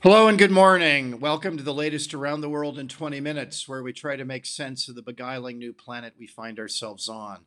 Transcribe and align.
Hello 0.00 0.26
and 0.26 0.36
good 0.36 0.50
morning. 0.50 1.20
Welcome 1.20 1.56
to 1.56 1.62
the 1.62 1.72
latest 1.72 2.14
Around 2.14 2.40
the 2.40 2.48
World 2.48 2.80
in 2.80 2.88
20 2.88 3.20
Minutes, 3.20 3.68
where 3.68 3.80
we 3.80 3.92
try 3.92 4.16
to 4.16 4.24
make 4.24 4.44
sense 4.44 4.88
of 4.88 4.96
the 4.96 5.02
beguiling 5.02 5.58
new 5.58 5.72
planet 5.72 6.14
we 6.18 6.26
find 6.26 6.58
ourselves 6.58 7.08
on. 7.08 7.44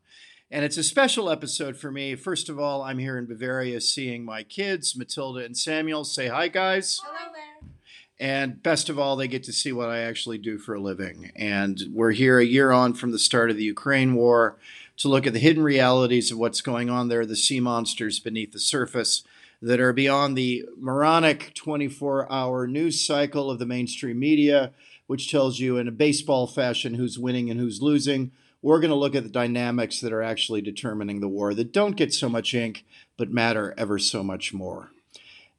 And 0.49 0.63
it's 0.63 0.77
a 0.77 0.83
special 0.83 1.29
episode 1.29 1.75
for 1.75 1.91
me. 1.91 2.15
First 2.15 2.47
of 2.47 2.57
all, 2.57 2.81
I'm 2.83 2.99
here 2.99 3.17
in 3.17 3.25
Bavaria 3.25 3.81
seeing 3.81 4.23
my 4.23 4.43
kids, 4.43 4.95
Matilda 4.95 5.43
and 5.43 5.57
Samuel. 5.57 6.05
Say 6.05 6.27
hi, 6.27 6.47
guys. 6.47 7.01
Hello 7.03 7.33
there. 7.33 7.69
And 8.17 8.63
best 8.63 8.87
of 8.87 8.97
all, 8.97 9.17
they 9.17 9.27
get 9.27 9.43
to 9.43 9.51
see 9.51 9.73
what 9.73 9.89
I 9.89 9.99
actually 9.99 10.37
do 10.37 10.57
for 10.57 10.75
a 10.75 10.79
living. 10.79 11.33
And 11.35 11.81
we're 11.91 12.11
here 12.11 12.39
a 12.39 12.45
year 12.45 12.71
on 12.71 12.93
from 12.93 13.11
the 13.11 13.19
start 13.19 13.49
of 13.51 13.57
the 13.57 13.63
Ukraine 13.63 14.15
war 14.15 14.57
to 14.97 15.09
look 15.09 15.27
at 15.27 15.33
the 15.33 15.39
hidden 15.39 15.63
realities 15.63 16.31
of 16.31 16.37
what's 16.37 16.61
going 16.61 16.89
on 16.89 17.09
there, 17.09 17.25
the 17.25 17.35
sea 17.35 17.59
monsters 17.59 18.21
beneath 18.21 18.53
the 18.53 18.59
surface 18.59 19.25
that 19.61 19.79
are 19.79 19.93
beyond 19.93 20.37
the 20.37 20.63
moronic 20.77 21.53
24 21.53 22.31
hour 22.31 22.67
news 22.67 23.05
cycle 23.05 23.49
of 23.49 23.59
the 23.59 23.65
mainstream 23.65 24.19
media, 24.19 24.73
which 25.07 25.31
tells 25.31 25.59
you 25.59 25.77
in 25.77 25.87
a 25.87 25.91
baseball 25.91 26.47
fashion 26.47 26.95
who's 26.95 27.19
winning 27.19 27.49
and 27.49 27.59
who's 27.59 27.81
losing. 27.81 28.31
We're 28.61 28.79
going 28.79 28.89
to 28.89 28.95
look 28.95 29.15
at 29.15 29.23
the 29.23 29.29
dynamics 29.29 30.01
that 30.01 30.11
are 30.11 30.23
actually 30.23 30.61
determining 30.61 31.19
the 31.19 31.27
war 31.27 31.53
that 31.53 31.71
don't 31.71 31.95
get 31.95 32.13
so 32.13 32.27
much 32.27 32.53
ink, 32.53 32.83
but 33.17 33.29
matter 33.29 33.73
ever 33.77 33.99
so 33.99 34.23
much 34.23 34.53
more. 34.53 34.91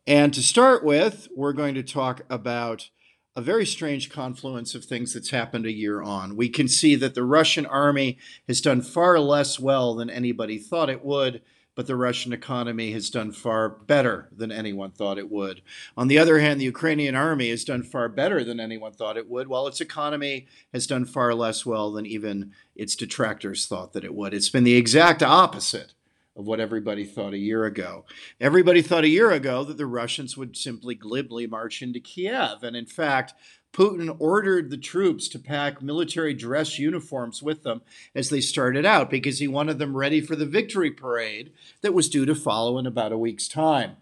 And 0.07 0.33
to 0.35 0.43
start 0.43 0.85
with, 0.85 1.29
we're 1.35 1.53
going 1.53 1.75
to 1.75 1.83
talk 1.83 2.23
about 2.31 2.91
a 3.37 3.43
very 3.43 3.67
strange 3.67 4.09
confluence 4.09 4.75
of 4.75 4.85
things 4.85 5.13
that's 5.13 5.31
happened 5.31 5.67
a 5.67 5.73
year 5.73 6.01
on. 6.01 6.37
We 6.37 6.49
can 6.49 6.69
see 6.69 6.95
that 6.97 7.15
the 7.15 7.23
Russian 7.23 7.67
army 7.67 8.19
has 8.49 8.63
done 8.63 8.81
far 8.81 9.21
less 9.21 9.61
well 9.61 9.95
than 9.95 10.09
anybody 10.09 10.59
thought 10.59 10.89
it 10.89 11.05
would 11.05 11.43
but 11.77 11.87
the 11.87 11.95
Russian 11.95 12.33
economy 12.33 12.91
has 12.93 13.11
done 13.11 13.31
far 13.31 13.69
better 13.69 14.29
than 14.35 14.51
anyone 14.51 14.91
thought 14.91 15.19
it 15.19 15.31
would. 15.31 15.61
On 15.97 16.09
the 16.09 16.19
other 16.19 16.41
hand, 16.41 16.59
the 16.59 16.65
Ukrainian 16.65 17.15
army 17.15 17.51
has 17.51 17.65
done 17.65 17.83
far 17.83 18.09
better 18.09 18.43
than 18.43 18.59
anyone 18.59 18.95
thought 18.95 19.19
it 19.19 19.29
would, 19.29 19.47
while 19.47 19.69
its 19.69 19.81
economy 19.81 20.49
has 20.73 20.87
done 20.87 21.05
far 21.05 21.35
less 21.35 21.65
well 21.65 21.93
than 21.93 22.07
even 22.07 22.53
its 22.75 22.97
detractors 22.97 23.67
thought 23.67 23.93
that 23.93 24.05
it 24.05 24.15
would. 24.15 24.33
It's 24.35 24.49
been 24.49 24.65
the 24.65 24.75
exact 24.75 25.23
opposite 25.23 25.93
of 26.35 26.47
what 26.47 26.61
everybody 26.61 27.05
thought 27.05 27.33
a 27.33 27.39
year 27.39 27.65
ago. 27.65 28.05
Everybody 28.41 28.83
thought 28.83 29.05
a 29.05 29.09
year 29.09 29.31
ago 29.31 29.65
that 29.65 29.79
the 29.79 29.87
Russians 29.87 30.37
would 30.37 30.57
simply 30.57 30.95
glibly 30.95 31.47
march 31.47 31.83
into 31.83 32.01
Kiev. 32.01 32.63
And 32.63 32.77
in 32.77 32.87
fact, 32.87 33.35
Putin 33.77 34.17
ordered 34.19 34.71
the 34.71 34.79
troops 34.79 35.29
to 35.29 35.39
pack 35.39 35.83
military 35.83 36.33
dress 36.33 36.79
uniforms 36.79 37.43
with 37.43 37.63
them 37.63 37.83
as 38.15 38.31
they 38.31 38.41
started 38.41 38.87
out 38.87 39.11
because 39.11 39.39
he 39.39 39.47
wanted 39.47 39.79
them 39.79 39.95
ready 39.95 40.19
for 40.19 40.35
the 40.35 40.47
victory 40.47 40.91
parade 40.91 41.53
that 41.83 41.93
was 41.93 42.09
due 42.09 42.25
to 42.25 42.35
follow 42.35 42.79
in 42.79 42.87
about 42.87 43.13
a 43.13 43.19
week's 43.19 43.47
time. 43.47 43.97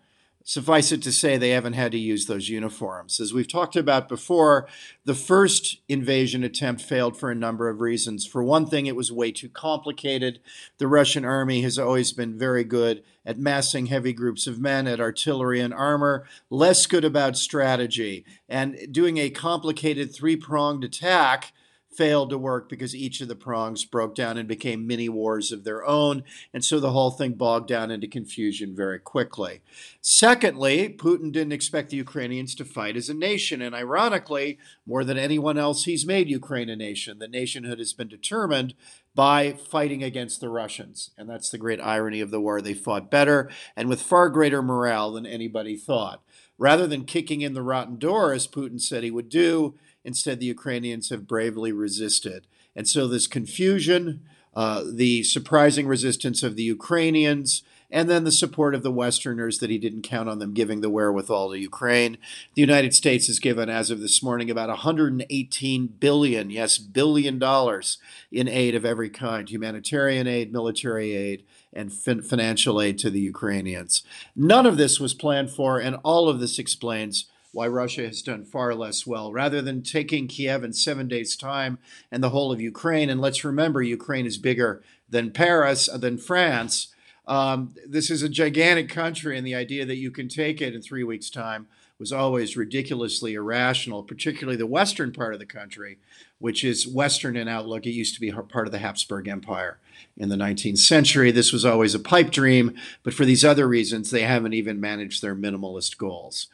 Suffice 0.46 0.92
it 0.92 1.00
to 1.00 1.10
say, 1.10 1.38
they 1.38 1.50
haven't 1.50 1.72
had 1.72 1.90
to 1.92 1.98
use 1.98 2.26
those 2.26 2.50
uniforms. 2.50 3.18
As 3.18 3.32
we've 3.32 3.48
talked 3.48 3.76
about 3.76 4.10
before, 4.10 4.68
the 5.06 5.14
first 5.14 5.78
invasion 5.88 6.44
attempt 6.44 6.82
failed 6.82 7.16
for 7.16 7.30
a 7.30 7.34
number 7.34 7.70
of 7.70 7.80
reasons. 7.80 8.26
For 8.26 8.44
one 8.44 8.66
thing, 8.66 8.84
it 8.84 8.94
was 8.94 9.10
way 9.10 9.32
too 9.32 9.48
complicated. 9.48 10.40
The 10.76 10.86
Russian 10.86 11.24
army 11.24 11.62
has 11.62 11.78
always 11.78 12.12
been 12.12 12.38
very 12.38 12.62
good 12.62 13.02
at 13.24 13.38
massing 13.38 13.86
heavy 13.86 14.12
groups 14.12 14.46
of 14.46 14.60
men, 14.60 14.86
at 14.86 15.00
artillery 15.00 15.60
and 15.60 15.72
armor, 15.72 16.26
less 16.50 16.84
good 16.84 17.06
about 17.06 17.38
strategy. 17.38 18.26
And 18.46 18.76
doing 18.92 19.16
a 19.16 19.30
complicated 19.30 20.14
three 20.14 20.36
pronged 20.36 20.84
attack 20.84 21.54
failed 21.96 22.30
to 22.30 22.38
work 22.38 22.68
because 22.68 22.94
each 22.94 23.20
of 23.20 23.28
the 23.28 23.36
prongs 23.36 23.84
broke 23.84 24.14
down 24.14 24.36
and 24.36 24.48
became 24.48 24.86
mini 24.86 25.08
wars 25.08 25.52
of 25.52 25.64
their 25.64 25.84
own. 25.84 26.24
And 26.52 26.64
so 26.64 26.80
the 26.80 26.92
whole 26.92 27.10
thing 27.10 27.32
bogged 27.32 27.68
down 27.68 27.90
into 27.90 28.06
confusion 28.06 28.74
very 28.74 28.98
quickly. 28.98 29.60
Secondly, 30.00 30.94
Putin 30.96 31.32
didn't 31.32 31.52
expect 31.52 31.90
the 31.90 31.96
Ukrainians 31.96 32.54
to 32.56 32.64
fight 32.64 32.96
as 32.96 33.08
a 33.08 33.14
nation. 33.14 33.62
And 33.62 33.74
ironically, 33.74 34.58
more 34.86 35.04
than 35.04 35.18
anyone 35.18 35.58
else, 35.58 35.84
he's 35.84 36.06
made 36.06 36.28
Ukraine 36.28 36.68
a 36.68 36.76
nation. 36.76 37.18
The 37.18 37.28
nationhood 37.28 37.78
has 37.78 37.92
been 37.92 38.08
determined 38.08 38.74
by 39.14 39.52
fighting 39.52 40.02
against 40.02 40.40
the 40.40 40.48
Russians. 40.48 41.10
And 41.16 41.28
that's 41.28 41.50
the 41.50 41.58
great 41.58 41.80
irony 41.80 42.20
of 42.20 42.30
the 42.30 42.40
war. 42.40 42.60
They 42.60 42.74
fought 42.74 43.10
better 43.10 43.50
and 43.76 43.88
with 43.88 44.02
far 44.02 44.28
greater 44.28 44.62
morale 44.62 45.12
than 45.12 45.26
anybody 45.26 45.76
thought. 45.76 46.22
Rather 46.56 46.86
than 46.86 47.04
kicking 47.04 47.40
in 47.40 47.54
the 47.54 47.62
rotten 47.62 47.96
door, 47.98 48.32
as 48.32 48.46
Putin 48.46 48.80
said 48.80 49.02
he 49.02 49.10
would 49.10 49.28
do, 49.28 49.74
Instead, 50.04 50.38
the 50.38 50.46
Ukrainians 50.46 51.08
have 51.08 51.26
bravely 51.26 51.72
resisted. 51.72 52.46
And 52.76 52.86
so, 52.86 53.08
this 53.08 53.26
confusion, 53.26 54.20
uh, 54.54 54.84
the 54.86 55.22
surprising 55.22 55.86
resistance 55.86 56.42
of 56.42 56.56
the 56.56 56.62
Ukrainians, 56.62 57.62
and 57.90 58.10
then 58.10 58.24
the 58.24 58.32
support 58.32 58.74
of 58.74 58.82
the 58.82 58.90
Westerners 58.90 59.58
that 59.58 59.70
he 59.70 59.78
didn't 59.78 60.02
count 60.02 60.28
on 60.28 60.40
them 60.40 60.52
giving 60.52 60.80
the 60.80 60.90
wherewithal 60.90 61.50
to 61.50 61.58
Ukraine. 61.58 62.18
The 62.54 62.60
United 62.60 62.94
States 62.94 63.28
has 63.28 63.38
given, 63.38 63.70
as 63.70 63.90
of 63.90 64.00
this 64.00 64.22
morning, 64.22 64.50
about 64.50 64.68
118 64.68 65.86
billion, 65.86 66.50
yes, 66.50 66.76
billion 66.76 67.38
dollars 67.38 67.98
in 68.30 68.48
aid 68.48 68.74
of 68.74 68.84
every 68.84 69.10
kind 69.10 69.48
humanitarian 69.48 70.26
aid, 70.26 70.52
military 70.52 71.14
aid, 71.14 71.44
and 71.74 71.92
fin- 71.92 72.22
financial 72.22 72.80
aid 72.80 72.98
to 72.98 73.10
the 73.10 73.20
Ukrainians. 73.20 74.02
None 74.34 74.66
of 74.66 74.76
this 74.76 74.98
was 75.00 75.14
planned 75.14 75.50
for, 75.50 75.78
and 75.78 75.96
all 76.02 76.28
of 76.28 76.40
this 76.40 76.58
explains 76.58 77.26
why 77.52 77.68
Russia 77.68 78.06
has 78.06 78.22
done 78.22 78.44
far 78.44 78.74
less 78.74 79.06
well. 79.06 79.32
Rather 79.32 79.62
than 79.62 79.82
taking 79.82 80.26
Kiev 80.26 80.64
in 80.64 80.72
seven 80.72 81.06
days' 81.08 81.36
time 81.36 81.78
and 82.10 82.22
the 82.22 82.30
whole 82.30 82.52
of 82.52 82.60
Ukraine, 82.60 83.08
and 83.10 83.20
let's 83.20 83.44
remember, 83.44 83.80
Ukraine 83.82 84.26
is 84.26 84.38
bigger 84.38 84.82
than 85.08 85.30
Paris, 85.30 85.88
uh, 85.88 85.96
than 85.96 86.18
France. 86.18 86.88
Um, 87.26 87.74
this 87.86 88.10
is 88.10 88.22
a 88.22 88.28
gigantic 88.28 88.88
country, 88.88 89.38
and 89.38 89.46
the 89.46 89.54
idea 89.54 89.86
that 89.86 89.96
you 89.96 90.10
can 90.10 90.28
take 90.28 90.60
it 90.60 90.74
in 90.74 90.82
three 90.82 91.04
weeks' 91.04 91.30
time 91.30 91.66
was 91.98 92.12
always 92.12 92.56
ridiculously 92.56 93.34
irrational, 93.34 94.02
particularly 94.02 94.56
the 94.56 94.66
western 94.66 95.12
part 95.12 95.32
of 95.32 95.40
the 95.40 95.46
country, 95.46 95.98
which 96.38 96.64
is 96.64 96.88
Western 96.88 97.36
in 97.36 97.46
outlook. 97.46 97.86
It 97.86 97.90
used 97.90 98.14
to 98.14 98.20
be 98.20 98.32
part 98.32 98.66
of 98.66 98.72
the 98.72 98.78
Habsburg 98.78 99.28
Empire 99.28 99.78
in 100.16 100.28
the 100.28 100.36
19th 100.36 100.78
century. 100.78 101.30
This 101.30 101.52
was 101.52 101.64
always 101.64 101.94
a 101.94 102.00
pipe 102.00 102.30
dream, 102.30 102.74
but 103.02 103.14
for 103.14 103.24
these 103.24 103.44
other 103.44 103.68
reasons, 103.68 104.10
they 104.10 104.22
haven't 104.22 104.54
even 104.54 104.80
managed 104.80 105.22
their 105.22 105.36
minimalist 105.36 105.96
goals. 105.96 106.48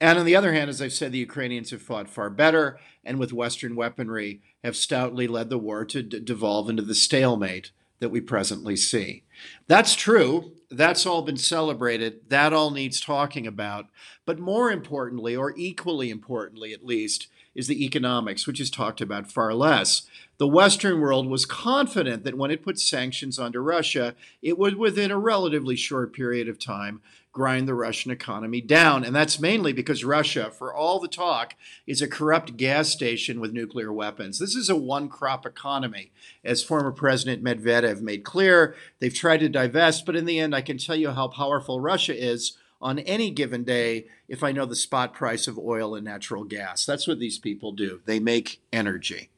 And 0.00 0.18
on 0.18 0.26
the 0.26 0.36
other 0.36 0.52
hand, 0.52 0.68
as 0.68 0.82
I've 0.82 0.92
said, 0.92 1.12
the 1.12 1.18
Ukrainians 1.18 1.70
have 1.70 1.82
fought 1.82 2.08
far 2.08 2.28
better 2.28 2.78
and 3.04 3.18
with 3.18 3.32
Western 3.32 3.76
weaponry 3.76 4.40
have 4.62 4.76
stoutly 4.76 5.26
led 5.26 5.48
the 5.48 5.58
war 5.58 5.84
to 5.86 6.02
d- 6.02 6.20
devolve 6.20 6.68
into 6.68 6.82
the 6.82 6.94
stalemate 6.94 7.70
that 7.98 8.10
we 8.10 8.20
presently 8.20 8.76
see. 8.76 9.24
That's 9.66 9.94
true. 9.94 10.52
That's 10.70 11.06
all 11.06 11.22
been 11.22 11.36
celebrated. 11.36 12.28
That 12.28 12.52
all 12.52 12.70
needs 12.70 13.00
talking 13.00 13.46
about. 13.46 13.86
But 14.24 14.38
more 14.38 14.70
importantly, 14.70 15.36
or 15.36 15.54
equally 15.56 16.10
importantly 16.10 16.72
at 16.72 16.84
least, 16.84 17.28
is 17.54 17.68
the 17.68 17.84
economics, 17.84 18.46
which 18.46 18.60
is 18.60 18.70
talked 18.70 19.00
about 19.00 19.32
far 19.32 19.54
less. 19.54 20.02
The 20.38 20.46
Western 20.46 21.00
world 21.00 21.26
was 21.26 21.46
confident 21.46 22.22
that 22.24 22.36
when 22.36 22.50
it 22.50 22.62
put 22.62 22.78
sanctions 22.78 23.38
onto 23.38 23.58
Russia, 23.60 24.14
it 24.42 24.58
would, 24.58 24.76
within 24.76 25.10
a 25.10 25.18
relatively 25.18 25.74
short 25.74 26.12
period 26.12 26.48
of 26.48 26.58
time, 26.58 27.00
grind 27.36 27.68
the 27.68 27.74
Russian 27.74 28.10
economy 28.10 28.62
down. 28.62 29.04
And 29.04 29.14
that's 29.14 29.38
mainly 29.38 29.74
because 29.74 30.02
Russia, 30.02 30.50
for 30.50 30.72
all 30.72 30.98
the 30.98 31.06
talk, 31.06 31.54
is 31.86 32.00
a 32.00 32.08
corrupt 32.08 32.56
gas 32.56 32.88
station 32.88 33.40
with 33.40 33.52
nuclear 33.52 33.92
weapons. 33.92 34.38
This 34.38 34.54
is 34.54 34.70
a 34.70 34.74
one 34.74 35.10
crop 35.10 35.44
economy. 35.44 36.12
As 36.42 36.64
former 36.64 36.90
President 36.90 37.44
Medvedev 37.44 38.00
made 38.00 38.24
clear, 38.24 38.74
they've 39.00 39.14
tried 39.14 39.40
to 39.40 39.50
divest, 39.50 40.06
but 40.06 40.16
in 40.16 40.24
the 40.24 40.38
end, 40.38 40.54
I 40.54 40.62
can 40.62 40.78
tell 40.78 40.96
you 40.96 41.10
how 41.10 41.28
powerful 41.28 41.78
Russia 41.78 42.18
is 42.18 42.56
on 42.80 43.00
any 43.00 43.30
given 43.30 43.64
day 43.64 44.06
if 44.28 44.42
I 44.42 44.52
know 44.52 44.64
the 44.64 44.74
spot 44.74 45.12
price 45.12 45.46
of 45.46 45.58
oil 45.58 45.94
and 45.94 46.06
natural 46.06 46.44
gas. 46.44 46.86
That's 46.86 47.06
what 47.06 47.18
these 47.18 47.38
people 47.38 47.72
do. 47.72 48.00
They 48.06 48.18
make 48.18 48.62
energy. 48.72 49.28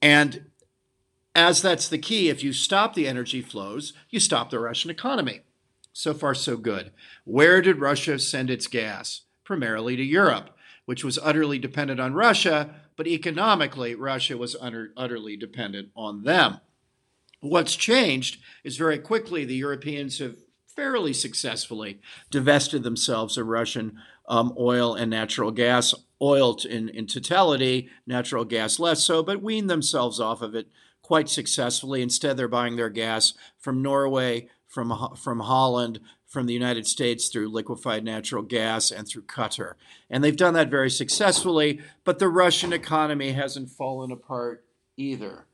And 0.00 0.46
as 1.34 1.60
that's 1.60 1.88
the 1.88 1.98
key, 1.98 2.28
if 2.28 2.44
you 2.44 2.52
stop 2.52 2.94
the 2.94 3.08
energy 3.08 3.42
flows, 3.42 3.94
you 4.10 4.20
stop 4.20 4.50
the 4.50 4.60
Russian 4.60 4.92
economy. 4.92 5.40
So 5.92 6.14
far, 6.14 6.34
so 6.34 6.56
good. 6.56 6.92
Where 7.24 7.60
did 7.60 7.80
Russia 7.80 8.18
send 8.18 8.50
its 8.50 8.66
gas? 8.66 9.22
Primarily 9.44 9.96
to 9.96 10.02
Europe, 10.02 10.56
which 10.86 11.04
was 11.04 11.18
utterly 11.22 11.58
dependent 11.58 12.00
on 12.00 12.14
Russia, 12.14 12.74
but 12.96 13.06
economically, 13.06 13.94
Russia 13.94 14.36
was 14.36 14.56
utter, 14.60 14.92
utterly 14.96 15.36
dependent 15.36 15.90
on 15.96 16.22
them. 16.22 16.60
What's 17.40 17.76
changed 17.76 18.40
is 18.64 18.76
very 18.76 18.98
quickly 18.98 19.44
the 19.44 19.54
Europeans 19.54 20.18
have 20.18 20.36
fairly 20.66 21.12
successfully 21.12 22.00
divested 22.30 22.82
themselves 22.82 23.36
of 23.36 23.46
Russian 23.46 23.98
um, 24.28 24.54
oil 24.58 24.94
and 24.94 25.10
natural 25.10 25.50
gas, 25.50 25.94
oil 26.22 26.56
in, 26.68 26.88
in 26.88 27.06
totality, 27.06 27.88
natural 28.06 28.44
gas 28.44 28.78
less 28.78 29.02
so, 29.02 29.22
but 29.22 29.42
wean 29.42 29.66
themselves 29.66 30.20
off 30.20 30.40
of 30.40 30.54
it 30.54 30.68
quite 31.02 31.28
successfully. 31.28 32.00
Instead, 32.00 32.36
they're 32.36 32.48
buying 32.48 32.76
their 32.76 32.88
gas 32.88 33.34
from 33.58 33.82
Norway, 33.82 34.48
from, 34.68 35.16
from 35.16 35.40
Holland, 35.40 36.00
from 36.26 36.46
the 36.46 36.54
United 36.54 36.86
States 36.86 37.28
through 37.28 37.48
liquefied 37.50 38.04
natural 38.04 38.42
gas 38.42 38.90
and 38.90 39.06
through 39.06 39.24
Qatar. 39.24 39.74
And 40.08 40.24
they've 40.24 40.34
done 40.34 40.54
that 40.54 40.70
very 40.70 40.88
successfully, 40.88 41.80
but 42.04 42.18
the 42.18 42.28
Russian 42.28 42.72
economy 42.72 43.32
hasn't 43.32 43.70
fallen 43.70 44.10
apart 44.10 44.64
either. 44.96 45.46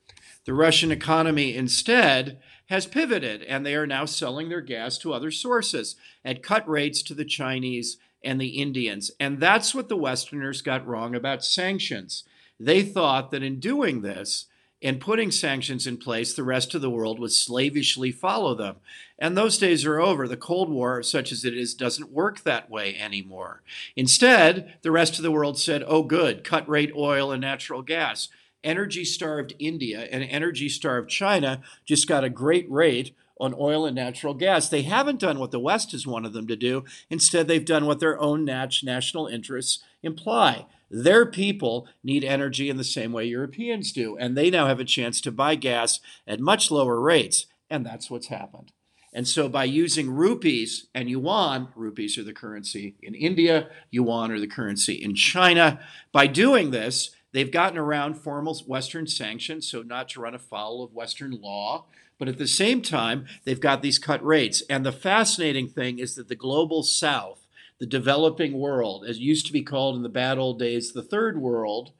The 0.45 0.55
Russian 0.55 0.93
economy 0.93 1.57
instead 1.57 2.39
has 2.67 2.87
pivoted, 2.87 3.43
and 3.43 3.67
they 3.67 3.75
are 3.75 3.87
now 3.87 4.05
selling 4.05 4.49
their 4.49 4.61
gas 4.61 4.99
to 4.99 5.13
other 5.13 5.31
sources 5.31 5.97
at 6.25 6.43
cut 6.43 6.69
rates 6.69 7.03
to 7.03 7.15
the 7.15 7.25
Chinese 7.25 7.97
and 8.23 8.41
the 8.41 8.61
Indians. 8.61 9.11
And 9.21 9.41
that's 9.41 9.75
what 9.75 9.89
the 9.89 9.97
Westerners 9.97 10.63
got 10.63 10.87
wrong 10.87 11.15
about 11.15 11.45
sanctions. 11.45 12.25
They 12.59 12.83
thought 12.83 13.31
that 13.31 13.43
in 13.43 13.61
doing 13.61 14.03
this, 14.03 14.47
in 14.81 15.01
putting 15.01 15.33
sanctions 15.33 15.87
in 15.87 15.97
place, 15.97 16.35
the 16.35 16.45
rest 16.45 16.75
of 16.75 16.81
the 16.81 16.91
world 16.91 17.19
would 17.19 17.33
slavishly 17.33 18.13
follow 18.13 18.55
them. 18.55 18.77
And 19.19 19.37
those 19.37 19.59
days 19.59 19.85
are 19.85 20.01
over. 20.01 20.29
The 20.29 20.37
Cold 20.37 20.71
War, 20.71 21.03
such 21.03 21.33
as 21.33 21.45
it 21.45 21.57
is, 21.57 21.75
doesn't 21.75 22.13
work 22.13 22.43
that 22.43 22.71
way 22.71 22.97
anymore. 22.97 23.63
Instead, 23.97 24.77
the 24.83 24.93
rest 24.93 25.17
of 25.17 25.25
the 25.25 25.33
world 25.33 25.59
said, 25.59 25.83
oh, 25.87 26.05
good, 26.05 26.45
cut 26.45 26.69
rate 26.69 26.93
oil 26.97 27.33
and 27.33 27.41
natural 27.41 27.83
gas. 27.83 28.29
Energy 28.63 29.05
starved 29.05 29.55
India 29.59 30.07
and 30.11 30.23
energy 30.25 30.69
starved 30.69 31.11
China 31.11 31.61
just 31.85 32.09
got 32.09 32.25
a 32.25 32.31
great 32.31 32.71
rate 32.71 33.15
on 33.41 33.55
oil 33.59 33.87
and 33.87 33.95
natural 33.95 34.35
gas. 34.35 34.69
They 34.69 34.83
haven't 34.83 35.21
done 35.21 35.39
what 35.39 35.51
the 35.51 35.61
West 35.61 35.93
has 35.93 36.07
wanted 36.07 36.33
them 36.33 36.47
to 36.49 36.57
do. 36.57 36.85
Instead, 37.11 37.49
they've 37.49 37.65
done 37.65 37.87
what 37.87 38.01
their 38.01 38.21
own 38.21 38.45
national 38.45 39.27
interests 39.27 39.83
imply. 40.03 40.67
Their 40.91 41.27
people 41.27 41.87
need 42.03 42.25
energy 42.25 42.71
in 42.71 42.77
the 42.77 42.85
same 42.85 43.13
way 43.13 43.27
Europeans 43.27 43.93
do, 43.93 44.17
and 44.17 44.37
they 44.37 44.51
now 44.51 44.67
have 44.67 44.81
a 44.81 44.85
chance 44.85 45.21
to 45.21 45.33
buy 45.33 45.55
gas 45.55 46.01
at 46.27 46.41
much 46.41 46.71
lower 46.71 47.01
rates. 47.01 47.47
And 47.69 47.85
that's 47.85 48.11
what's 48.11 48.29
happened. 48.29 48.73
And 49.13 49.27
so, 49.27 49.49
by 49.49 49.65
using 49.65 50.11
rupees 50.11 50.87
and 50.95 51.09
yuan, 51.09 51.69
rupees 51.75 52.19
are 52.19 52.25
the 52.25 52.33
currency 52.33 52.97
in 53.03 53.15
India, 53.15 53.69
yuan 53.91 54.31
are 54.31 54.41
the 54.41 54.47
currency 54.47 54.95
in 54.95 55.15
China. 55.15 55.81
By 56.13 56.27
doing 56.27 56.71
this, 56.71 57.11
they've 57.33 57.51
gotten 57.51 57.79
around 57.79 58.15
formal 58.15 58.55
Western 58.67 59.07
sanctions, 59.07 59.69
so 59.69 59.83
not 59.83 60.11
to 60.11 60.21
run 60.21 60.35
afoul 60.35 60.83
of 60.83 60.93
Western 60.93 61.33
law. 61.41 61.87
But 62.19 62.29
at 62.29 62.39
the 62.39 62.49
same 62.49 62.83
time, 62.83 63.27
they've 63.45 63.61
got 63.61 63.81
these 63.81 63.99
cut 63.99 64.25
rates. 64.25 64.63
And 64.69 64.85
the 64.85 64.93
fascinating 64.93 65.69
thing 65.69 65.99
is 65.99 66.15
that 66.17 66.29
the 66.29 66.35
global 66.35 66.83
south, 66.83 67.47
the 67.79 67.87
developing 67.87 68.59
world, 68.59 69.05
as 69.07 69.19
used 69.19 69.47
to 69.47 69.53
be 69.53 69.63
called 69.63 69.95
in 69.97 70.03
the 70.03 70.09
bad 70.09 70.37
old 70.37 70.59
days, 70.59 70.93
the 70.93 71.03
third 71.03 71.41
world, 71.41 71.93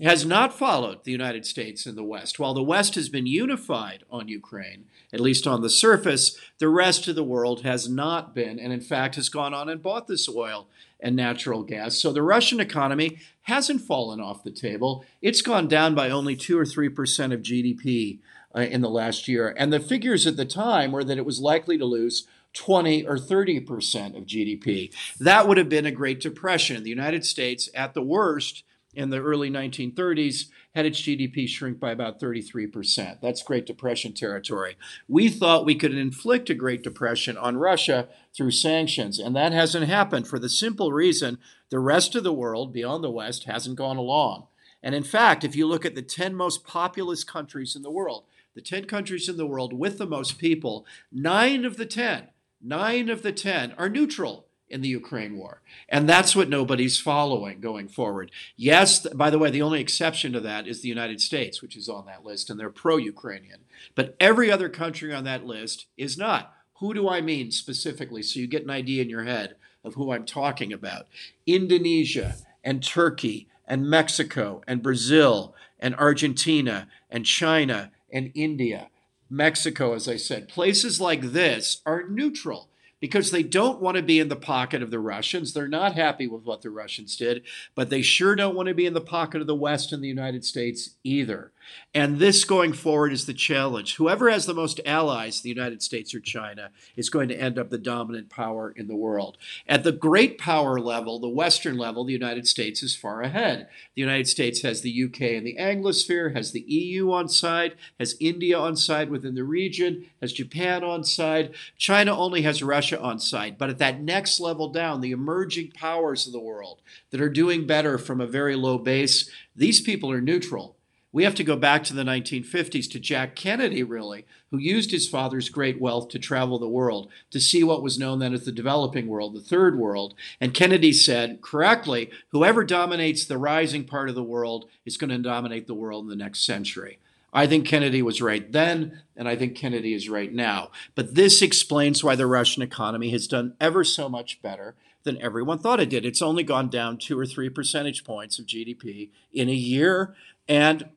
has 0.00 0.24
not 0.24 0.56
followed 0.56 1.04
the 1.04 1.12
United 1.12 1.46
States 1.46 1.86
and 1.86 1.96
the 1.96 2.02
West. 2.02 2.38
While 2.38 2.54
the 2.54 2.62
West 2.62 2.94
has 2.96 3.08
been 3.08 3.26
unified 3.26 4.04
on 4.10 4.28
Ukraine, 4.28 4.86
at 5.12 5.20
least 5.20 5.46
on 5.46 5.62
the 5.62 5.70
surface, 5.70 6.36
the 6.58 6.68
rest 6.68 7.06
of 7.06 7.14
the 7.14 7.22
world 7.22 7.62
has 7.62 7.88
not 7.88 8.34
been, 8.34 8.58
and 8.58 8.72
in 8.72 8.80
fact 8.80 9.14
has 9.14 9.28
gone 9.28 9.54
on 9.54 9.68
and 9.68 9.82
bought 9.82 10.08
this 10.08 10.28
oil 10.28 10.66
and 10.98 11.14
natural 11.14 11.62
gas. 11.62 11.96
So 11.96 12.12
the 12.12 12.22
Russian 12.22 12.58
economy 12.58 13.18
hasn't 13.42 13.82
fallen 13.82 14.20
off 14.20 14.42
the 14.42 14.50
table. 14.50 15.04
It's 15.22 15.42
gone 15.42 15.68
down 15.68 15.94
by 15.94 16.10
only 16.10 16.34
2 16.34 16.58
or 16.58 16.64
3% 16.64 17.32
of 17.32 17.42
GDP 17.42 18.18
uh, 18.54 18.60
in 18.60 18.80
the 18.80 18.90
last 18.90 19.28
year. 19.28 19.54
And 19.56 19.72
the 19.72 19.80
figures 19.80 20.26
at 20.26 20.36
the 20.36 20.44
time 20.44 20.92
were 20.92 21.04
that 21.04 21.18
it 21.18 21.26
was 21.26 21.40
likely 21.40 21.78
to 21.78 21.84
lose 21.84 22.26
20 22.54 23.06
or 23.06 23.16
30% 23.16 24.16
of 24.16 24.26
GDP. 24.26 24.94
That 25.18 25.48
would 25.48 25.58
have 25.58 25.68
been 25.68 25.86
a 25.86 25.90
Great 25.90 26.20
Depression. 26.20 26.82
The 26.82 26.90
United 26.90 27.24
States, 27.24 27.68
at 27.74 27.94
the 27.94 28.02
worst, 28.02 28.62
in 28.94 29.10
the 29.10 29.20
early 29.20 29.50
1930s, 29.50 30.46
had 30.74 30.86
its 30.86 31.00
GDP 31.00 31.48
shrink 31.48 31.80
by 31.80 31.90
about 31.90 32.20
33%. 32.20 33.20
That's 33.20 33.42
Great 33.42 33.66
Depression 33.66 34.12
territory. 34.12 34.76
We 35.08 35.28
thought 35.28 35.64
we 35.64 35.74
could 35.74 35.94
inflict 35.94 36.50
a 36.50 36.54
Great 36.54 36.82
Depression 36.82 37.36
on 37.36 37.56
Russia 37.56 38.08
through 38.36 38.52
sanctions, 38.52 39.18
and 39.18 39.34
that 39.34 39.52
hasn't 39.52 39.88
happened 39.88 40.28
for 40.28 40.38
the 40.38 40.48
simple 40.48 40.92
reason 40.92 41.38
the 41.70 41.80
rest 41.80 42.14
of 42.14 42.22
the 42.22 42.32
world, 42.32 42.72
beyond 42.72 43.02
the 43.02 43.10
West, 43.10 43.44
hasn't 43.44 43.76
gone 43.76 43.96
along. 43.96 44.46
And 44.84 44.94
in 44.94 45.02
fact, 45.02 45.44
if 45.44 45.56
you 45.56 45.66
look 45.66 45.86
at 45.86 45.94
the 45.94 46.02
10 46.02 46.34
most 46.34 46.62
populous 46.62 47.24
countries 47.24 47.74
in 47.74 47.80
the 47.80 47.90
world, 47.90 48.24
the 48.54 48.60
10 48.60 48.84
countries 48.84 49.30
in 49.30 49.38
the 49.38 49.46
world 49.46 49.72
with 49.72 49.96
the 49.96 50.06
most 50.06 50.38
people, 50.38 50.84
nine 51.10 51.64
of 51.64 51.78
the 51.78 51.86
10, 51.86 52.28
nine 52.60 53.08
of 53.08 53.22
the 53.22 53.32
10 53.32 53.72
are 53.78 53.88
neutral 53.88 54.44
in 54.68 54.82
the 54.82 54.88
Ukraine 54.88 55.38
war. 55.38 55.62
And 55.88 56.06
that's 56.06 56.36
what 56.36 56.50
nobody's 56.50 57.00
following 57.00 57.60
going 57.60 57.88
forward. 57.88 58.30
Yes, 58.56 59.06
by 59.08 59.30
the 59.30 59.38
way, 59.38 59.50
the 59.50 59.62
only 59.62 59.80
exception 59.80 60.34
to 60.34 60.40
that 60.40 60.68
is 60.68 60.82
the 60.82 60.88
United 60.88 61.22
States, 61.22 61.62
which 61.62 61.76
is 61.78 61.88
on 61.88 62.04
that 62.04 62.24
list, 62.24 62.50
and 62.50 62.60
they're 62.60 62.68
pro 62.68 62.98
Ukrainian. 62.98 63.60
But 63.94 64.14
every 64.20 64.50
other 64.50 64.68
country 64.68 65.14
on 65.14 65.24
that 65.24 65.46
list 65.46 65.86
is 65.96 66.18
not. 66.18 66.52
Who 66.80 66.92
do 66.92 67.08
I 67.08 67.22
mean 67.22 67.52
specifically 67.52 68.22
so 68.22 68.38
you 68.38 68.46
get 68.46 68.64
an 68.64 68.70
idea 68.70 69.00
in 69.00 69.08
your 69.08 69.24
head 69.24 69.56
of 69.82 69.94
who 69.94 70.12
I'm 70.12 70.26
talking 70.26 70.74
about? 70.74 71.06
Indonesia 71.46 72.36
and 72.62 72.82
Turkey 72.82 73.48
and 73.66 73.88
Mexico 73.88 74.62
and 74.66 74.82
Brazil 74.82 75.54
and 75.78 75.94
Argentina 75.96 76.88
and 77.10 77.26
China 77.26 77.90
and 78.12 78.30
India, 78.34 78.88
Mexico, 79.28 79.94
as 79.94 80.08
I 80.08 80.16
said, 80.16 80.48
places 80.48 81.00
like 81.00 81.20
this 81.20 81.82
are 81.84 82.08
neutral 82.08 82.68
because 83.00 83.30
they 83.30 83.42
don't 83.42 83.82
want 83.82 83.96
to 83.96 84.02
be 84.02 84.18
in 84.18 84.28
the 84.28 84.36
pocket 84.36 84.82
of 84.82 84.90
the 84.90 84.98
Russians. 84.98 85.52
They're 85.52 85.68
not 85.68 85.94
happy 85.94 86.26
with 86.26 86.44
what 86.44 86.62
the 86.62 86.70
Russians 86.70 87.16
did, 87.16 87.42
but 87.74 87.90
they 87.90 88.02
sure 88.02 88.34
don't 88.34 88.54
want 88.54 88.68
to 88.68 88.74
be 88.74 88.86
in 88.86 88.94
the 88.94 89.00
pocket 89.00 89.40
of 89.40 89.46
the 89.46 89.54
West 89.54 89.92
and 89.92 90.02
the 90.02 90.08
United 90.08 90.44
States 90.44 90.96
either. 91.04 91.52
And 91.94 92.18
this 92.18 92.44
going 92.44 92.72
forward 92.72 93.12
is 93.12 93.26
the 93.26 93.34
challenge. 93.34 93.96
Whoever 93.96 94.28
has 94.28 94.46
the 94.46 94.54
most 94.54 94.80
allies, 94.84 95.40
the 95.40 95.48
United 95.48 95.82
States 95.82 96.14
or 96.14 96.20
China, 96.20 96.70
is 96.96 97.08
going 97.08 97.28
to 97.28 97.40
end 97.40 97.58
up 97.58 97.70
the 97.70 97.78
dominant 97.78 98.30
power 98.30 98.70
in 98.70 98.88
the 98.88 98.96
world. 98.96 99.38
At 99.68 99.84
the 99.84 99.92
great 99.92 100.36
power 100.38 100.80
level, 100.80 101.18
the 101.18 101.28
Western 101.28 101.76
level, 101.78 102.04
the 102.04 102.12
United 102.12 102.48
States 102.48 102.82
is 102.82 102.96
far 102.96 103.22
ahead. 103.22 103.68
The 103.94 104.00
United 104.00 104.26
States 104.26 104.62
has 104.62 104.80
the 104.80 105.04
UK 105.04 105.20
and 105.20 105.46
the 105.46 105.56
Anglosphere, 105.58 106.34
has 106.34 106.50
the 106.52 106.62
EU 106.62 107.12
on 107.12 107.28
side, 107.28 107.76
has 107.98 108.16
India 108.18 108.58
on 108.58 108.76
side 108.76 109.08
within 109.10 109.34
the 109.34 109.44
region, 109.44 110.06
has 110.20 110.32
Japan 110.32 110.82
on 110.82 111.04
side. 111.04 111.54
China 111.78 112.16
only 112.16 112.42
has 112.42 112.62
Russia 112.62 113.00
on 113.00 113.18
side. 113.20 113.56
But 113.56 113.70
at 113.70 113.78
that 113.78 114.00
next 114.00 114.40
level 114.40 114.68
down, 114.68 115.00
the 115.00 115.12
emerging 115.12 115.72
powers 115.74 116.26
of 116.26 116.32
the 116.32 116.40
world 116.40 116.82
that 117.10 117.20
are 117.20 117.28
doing 117.28 117.66
better 117.66 117.98
from 117.98 118.20
a 118.20 118.26
very 118.26 118.56
low 118.56 118.78
base, 118.78 119.30
these 119.54 119.80
people 119.80 120.10
are 120.10 120.20
neutral. 120.20 120.76
We 121.14 121.22
have 121.22 121.36
to 121.36 121.44
go 121.44 121.54
back 121.54 121.84
to 121.84 121.94
the 121.94 122.02
1950s 122.02 122.90
to 122.90 122.98
Jack 122.98 123.36
Kennedy, 123.36 123.84
really, 123.84 124.26
who 124.50 124.58
used 124.58 124.90
his 124.90 125.08
father's 125.08 125.48
great 125.48 125.80
wealth 125.80 126.08
to 126.08 126.18
travel 126.18 126.58
the 126.58 126.68
world 126.68 127.08
to 127.30 127.38
see 127.38 127.62
what 127.62 127.84
was 127.84 128.00
known 128.00 128.18
then 128.18 128.34
as 128.34 128.44
the 128.44 128.50
developing 128.50 129.06
world, 129.06 129.32
the 129.32 129.40
third 129.40 129.78
world. 129.78 130.14
And 130.40 130.52
Kennedy 130.52 130.92
said 130.92 131.40
correctly 131.40 132.10
whoever 132.30 132.64
dominates 132.64 133.26
the 133.26 133.38
rising 133.38 133.84
part 133.84 134.08
of 134.08 134.16
the 134.16 134.24
world 134.24 134.68
is 134.84 134.96
going 134.96 135.10
to 135.10 135.18
dominate 135.18 135.68
the 135.68 135.74
world 135.74 136.02
in 136.02 136.08
the 136.08 136.16
next 136.16 136.44
century. 136.44 136.98
I 137.32 137.46
think 137.46 137.64
Kennedy 137.64 138.02
was 138.02 138.20
right 138.20 138.50
then, 138.50 139.02
and 139.16 139.28
I 139.28 139.36
think 139.36 139.56
Kennedy 139.56 139.94
is 139.94 140.08
right 140.08 140.32
now. 140.32 140.72
But 140.96 141.14
this 141.14 141.42
explains 141.42 142.02
why 142.02 142.16
the 142.16 142.26
Russian 142.26 142.64
economy 142.64 143.10
has 143.10 143.28
done 143.28 143.54
ever 143.60 143.84
so 143.84 144.08
much 144.08 144.42
better 144.42 144.74
than 145.04 145.22
everyone 145.22 145.60
thought 145.60 145.78
it 145.78 145.90
did. 145.90 146.04
It's 146.04 146.22
only 146.22 146.42
gone 146.42 146.70
down 146.70 146.98
two 146.98 147.16
or 147.16 147.26
three 147.26 147.50
percentage 147.50 148.02
points 148.02 148.40
of 148.40 148.46
GDP 148.46 149.10
in 149.32 149.48
a 149.48 149.52
year. 149.52 150.16
And 150.48 150.90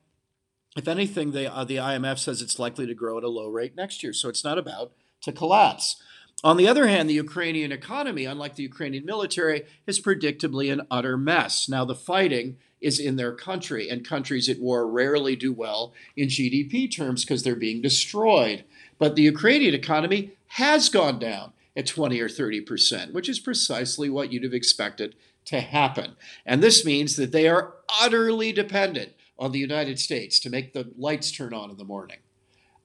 if 0.78 0.86
anything, 0.86 1.32
the, 1.32 1.52
uh, 1.52 1.64
the 1.64 1.76
IMF 1.76 2.18
says 2.18 2.40
it's 2.40 2.58
likely 2.58 2.86
to 2.86 2.94
grow 2.94 3.18
at 3.18 3.24
a 3.24 3.28
low 3.28 3.48
rate 3.48 3.76
next 3.76 4.02
year. 4.02 4.12
So 4.12 4.28
it's 4.28 4.44
not 4.44 4.58
about 4.58 4.92
to 5.22 5.32
collapse. 5.32 6.00
On 6.44 6.56
the 6.56 6.68
other 6.68 6.86
hand, 6.86 7.10
the 7.10 7.14
Ukrainian 7.14 7.72
economy, 7.72 8.24
unlike 8.24 8.54
the 8.54 8.62
Ukrainian 8.62 9.04
military, 9.04 9.64
is 9.88 10.00
predictably 10.00 10.72
an 10.72 10.86
utter 10.88 11.16
mess. 11.16 11.68
Now, 11.68 11.84
the 11.84 11.96
fighting 11.96 12.58
is 12.80 13.00
in 13.00 13.16
their 13.16 13.32
country, 13.32 13.88
and 13.88 14.06
countries 14.06 14.48
at 14.48 14.60
war 14.60 14.88
rarely 14.88 15.34
do 15.34 15.52
well 15.52 15.92
in 16.16 16.28
GDP 16.28 16.88
terms 16.88 17.24
because 17.24 17.42
they're 17.42 17.56
being 17.56 17.82
destroyed. 17.82 18.64
But 18.98 19.16
the 19.16 19.22
Ukrainian 19.22 19.74
economy 19.74 20.30
has 20.46 20.88
gone 20.88 21.18
down 21.18 21.54
at 21.76 21.86
20 21.86 22.20
or 22.20 22.28
30 22.28 22.60
percent, 22.60 23.12
which 23.12 23.28
is 23.28 23.40
precisely 23.40 24.08
what 24.08 24.32
you'd 24.32 24.44
have 24.44 24.54
expected 24.54 25.16
to 25.46 25.60
happen. 25.60 26.14
And 26.46 26.62
this 26.62 26.84
means 26.84 27.16
that 27.16 27.32
they 27.32 27.48
are 27.48 27.74
utterly 28.00 28.52
dependent 28.52 29.12
on 29.38 29.52
the 29.52 29.58
United 29.58 29.98
States 29.98 30.40
to 30.40 30.50
make 30.50 30.72
the 30.72 30.92
lights 30.96 31.30
turn 31.30 31.54
on 31.54 31.70
in 31.70 31.76
the 31.76 31.84
morning. 31.84 32.18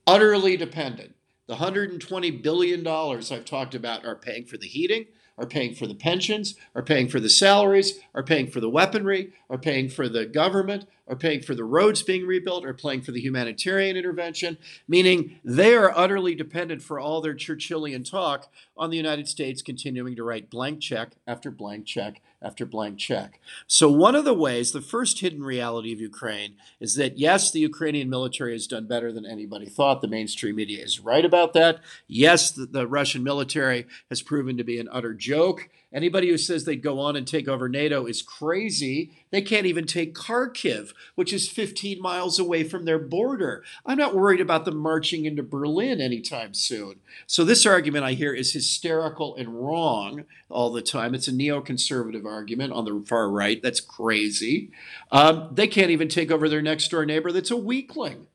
Utterly 0.06 0.58
dependent. 0.58 1.16
The 1.48 1.56
$120 1.56 2.42
billion 2.42 2.88
I've 2.88 3.46
talked 3.46 3.76
about 3.76 4.06
are 4.06 4.16
paying 4.16 4.46
for 4.46 4.58
the 4.58 4.68
heating, 4.68 5.08
are 5.38 5.48
paying 5.48 5.76
for 5.76 5.88
the 5.88 5.96
pensions, 5.96 6.56
are 6.76 6.84
paying 6.84 7.10
for 7.10 7.20
the 7.20 7.30
salaries, 7.30 8.00
are 8.14 8.24
paying 8.24 8.50
for 8.50 8.60
the 8.60 8.70
weaponry, 8.70 9.34
are 9.54 9.58
paying 9.60 9.88
for 9.88 10.10
the 10.10 10.26
government, 10.26 10.88
are 11.08 11.16
paying 11.16 11.40
for 11.40 11.54
the 11.54 11.64
roads 11.64 12.02
being 12.02 12.26
rebuilt, 12.26 12.66
are 12.66 12.74
paying 12.74 13.04
for 13.04 13.12
the 13.12 13.22
humanitarian 13.22 13.96
intervention, 13.96 14.58
meaning 14.88 15.40
they 15.44 15.76
are 15.76 15.96
utterly 15.96 16.34
dependent 16.34 16.82
for 16.82 17.00
all 17.00 17.22
their 17.22 17.36
Churchillian 17.36 18.10
talk 18.10 18.52
on 18.76 18.90
the 18.90 18.98
United 18.98 19.28
States 19.28 19.62
continuing 19.62 20.16
to 20.16 20.24
write 20.24 20.50
blank 20.50 20.82
check 20.82 21.12
after 21.28 21.52
blank 21.52 21.86
check 21.86 22.20
after 22.42 22.66
blank 22.66 22.98
check. 22.98 23.40
So, 23.68 23.92
one 23.92 24.16
of 24.16 24.26
the 24.26 24.34
ways, 24.34 24.72
the 24.72 24.82
first 24.82 25.20
hidden 25.20 25.44
reality 25.44 25.94
of 25.94 26.02
Ukraine 26.02 26.56
is 26.80 26.96
that 26.96 27.20
yes, 27.20 27.52
the 27.52 27.60
Ukrainian 27.60 28.10
military 28.10 28.54
has 28.54 28.66
done 28.66 28.88
better 28.88 29.12
than 29.12 29.26
anybody 29.26 29.68
thought. 29.68 30.02
The 30.02 30.08
mainstream 30.08 30.56
media 30.56 30.84
is 30.84 31.00
right 31.00 31.24
about 31.24 31.54
that. 31.54 31.80
Yes, 32.08 32.50
the, 32.50 32.66
the 32.66 32.88
Russian 32.88 33.24
military 33.24 33.86
has 34.10 34.24
proven 34.24 34.58
to 34.58 34.64
be 34.64 34.80
an 34.80 34.90
utter 34.92 35.14
joke. 35.14 35.70
Anybody 35.94 36.30
who 36.30 36.38
says 36.38 36.66
they'd 36.66 36.82
go 36.82 37.00
on 37.00 37.16
and 37.16 37.28
take 37.28 37.48
over 37.48 37.70
NATO 37.70 38.06
is 38.06 38.22
crazy. 38.22 39.12
They 39.30 39.42
can't 39.42 39.68
even 39.68 39.86
take 39.86 40.16
Kharkiv, 40.16 40.94
which 41.16 41.32
is 41.32 41.48
15 41.50 42.02
miles 42.02 42.40
away 42.40 42.64
from 42.64 42.86
their 42.86 42.98
border. 42.98 43.64
I'm 43.86 43.98
not 43.98 44.16
worried 44.16 44.42
about 44.42 44.66
them 44.66 44.78
marching 44.78 45.26
into 45.26 45.44
Berlin 45.44 46.02
anytime 46.02 46.54
soon. 46.54 47.00
So, 47.28 47.44
this 47.44 47.66
argument 47.66 48.06
I 48.06 48.14
hear 48.14 48.34
is 48.34 48.54
hysterical 48.54 49.36
and 49.36 49.64
wrong 49.64 50.26
all 50.50 50.72
the 50.72 50.82
time. 50.82 51.14
It's 51.14 51.28
a 51.28 51.32
neoconservative 51.32 52.26
argument 52.26 52.74
on 52.74 52.86
the 52.86 53.04
far 53.08 53.30
right. 53.30 53.62
That's 53.62 53.80
crazy. 53.80 54.72
Um, 55.12 55.50
they 55.52 55.68
can't 55.68 55.92
even 55.92 56.08
take 56.08 56.32
over 56.32 56.50
their 56.50 56.62
next 56.62 56.90
door 56.90 57.06
neighbor 57.06 57.32
that's 57.32 57.52
a 57.52 57.58
weakling. 57.58 58.28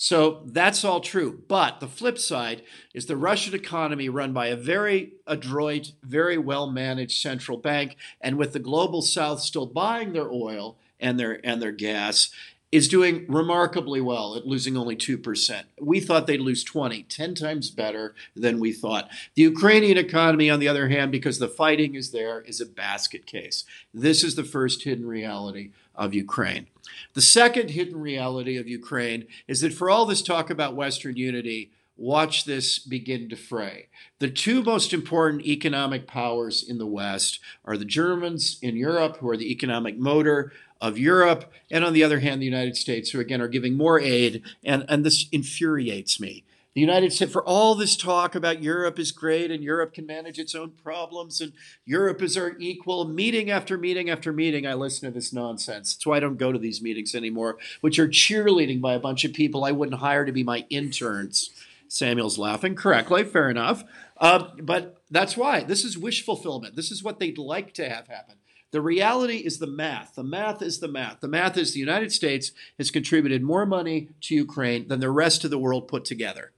So 0.00 0.42
that's 0.46 0.84
all 0.84 1.00
true. 1.00 1.42
But 1.48 1.80
the 1.80 1.88
flip 1.88 2.18
side 2.18 2.62
is 2.94 3.06
the 3.06 3.16
Russian 3.16 3.52
economy 3.52 4.08
run 4.08 4.32
by 4.32 4.46
a 4.46 4.56
very 4.56 5.14
adroit, 5.26 5.90
very 6.04 6.38
well 6.38 6.70
managed 6.70 7.20
central 7.20 7.58
bank, 7.58 7.96
and 8.20 8.38
with 8.38 8.52
the 8.52 8.60
global 8.60 9.02
south 9.02 9.40
still 9.40 9.66
buying 9.66 10.12
their 10.12 10.30
oil 10.30 10.78
and 11.00 11.18
their 11.18 11.44
and 11.44 11.60
their 11.60 11.72
gas, 11.72 12.30
is 12.70 12.88
doing 12.88 13.24
remarkably 13.28 14.00
well 14.00 14.36
at 14.36 14.46
losing 14.46 14.76
only 14.76 14.94
2%. 14.94 15.62
We 15.80 16.00
thought 16.00 16.26
they'd 16.26 16.40
lose 16.40 16.62
20, 16.64 17.04
10 17.04 17.34
times 17.34 17.70
better 17.70 18.14
than 18.36 18.60
we 18.60 18.72
thought. 18.72 19.08
The 19.34 19.42
Ukrainian 19.42 19.96
economy, 19.96 20.50
on 20.50 20.60
the 20.60 20.68
other 20.68 20.88
hand, 20.88 21.10
because 21.10 21.38
the 21.38 21.48
fighting 21.48 21.94
is 21.94 22.10
there, 22.10 22.42
is 22.42 22.60
a 22.60 22.66
basket 22.66 23.24
case. 23.24 23.64
This 23.94 24.22
is 24.22 24.34
the 24.34 24.44
first 24.44 24.84
hidden 24.84 25.06
reality 25.06 25.70
of 25.94 26.12
Ukraine. 26.12 26.66
The 27.14 27.22
second 27.22 27.70
hidden 27.70 28.00
reality 28.00 28.56
of 28.58 28.68
Ukraine 28.68 29.26
is 29.46 29.62
that 29.62 29.72
for 29.72 29.88
all 29.88 30.04
this 30.04 30.22
talk 30.22 30.50
about 30.50 30.76
Western 30.76 31.16
unity, 31.16 31.70
watch 31.98 32.44
this 32.44 32.78
begin 32.78 33.28
to 33.28 33.36
fray. 33.36 33.88
The 34.20 34.30
two 34.30 34.62
most 34.62 34.92
important 34.92 35.44
economic 35.44 36.06
powers 36.06 36.64
in 36.66 36.78
the 36.78 36.86
West 36.86 37.40
are 37.64 37.76
the 37.76 37.84
Germans 37.84 38.58
in 38.62 38.76
Europe, 38.76 39.18
who 39.18 39.28
are 39.28 39.36
the 39.36 39.50
economic 39.50 39.98
motor 39.98 40.52
of 40.80 40.96
Europe, 40.96 41.52
and 41.70 41.84
on 41.84 41.92
the 41.92 42.04
other 42.04 42.20
hand, 42.20 42.40
the 42.40 42.46
United 42.46 42.76
States, 42.76 43.10
who 43.10 43.20
again 43.20 43.40
are 43.40 43.48
giving 43.48 43.76
more 43.76 44.00
aid. 44.00 44.42
And, 44.64 44.84
and 44.88 45.04
this 45.04 45.26
infuriates 45.32 46.20
me. 46.20 46.44
The 46.74 46.80
United 46.80 47.12
States, 47.12 47.32
for 47.32 47.42
all 47.42 47.74
this 47.74 47.96
talk 47.96 48.36
about 48.36 48.62
Europe 48.62 49.00
is 49.00 49.10
great 49.10 49.50
and 49.50 49.64
Europe 49.64 49.94
can 49.94 50.06
manage 50.06 50.38
its 50.38 50.54
own 50.54 50.70
problems 50.70 51.40
and 51.40 51.52
Europe 51.84 52.22
is 52.22 52.36
our 52.36 52.56
equal, 52.60 53.04
meeting 53.08 53.50
after 53.50 53.76
meeting 53.76 54.08
after 54.08 54.32
meeting, 54.32 54.64
I 54.64 54.74
listen 54.74 55.08
to 55.08 55.12
this 55.12 55.32
nonsense. 55.32 55.94
That's 55.94 56.06
why 56.06 56.18
I 56.18 56.20
don't 56.20 56.38
go 56.38 56.52
to 56.52 56.58
these 56.58 56.80
meetings 56.80 57.16
anymore, 57.16 57.58
which 57.80 57.98
are 57.98 58.06
cheerleading 58.06 58.80
by 58.80 58.92
a 58.92 59.00
bunch 59.00 59.24
of 59.24 59.32
people 59.32 59.64
I 59.64 59.72
wouldn't 59.72 59.98
hire 59.98 60.24
to 60.24 60.30
be 60.30 60.44
my 60.44 60.66
interns. 60.70 61.50
Samuel's 61.88 62.38
laughing 62.38 62.74
correctly, 62.74 63.24
fair 63.24 63.50
enough. 63.50 63.82
Uh, 64.18 64.48
but 64.62 65.02
that's 65.10 65.36
why. 65.36 65.62
This 65.62 65.84
is 65.84 65.98
wish 65.98 66.24
fulfillment. 66.24 66.76
This 66.76 66.90
is 66.90 67.02
what 67.02 67.18
they'd 67.18 67.38
like 67.38 67.72
to 67.74 67.88
have 67.88 68.08
happen. 68.08 68.36
The 68.70 68.80
reality 68.82 69.38
is 69.38 69.58
the 69.58 69.66
math. 69.66 70.14
The 70.14 70.22
math 70.22 70.60
is 70.60 70.80
the 70.80 70.88
math. 70.88 71.20
The 71.20 71.28
math 71.28 71.56
is 71.56 71.72
the 71.72 71.80
United 71.80 72.12
States 72.12 72.52
has 72.76 72.90
contributed 72.90 73.42
more 73.42 73.64
money 73.64 74.10
to 74.22 74.34
Ukraine 74.34 74.88
than 74.88 75.00
the 75.00 75.10
rest 75.10 75.42
of 75.44 75.50
the 75.50 75.58
world 75.58 75.88
put 75.88 76.04
together. 76.04 76.52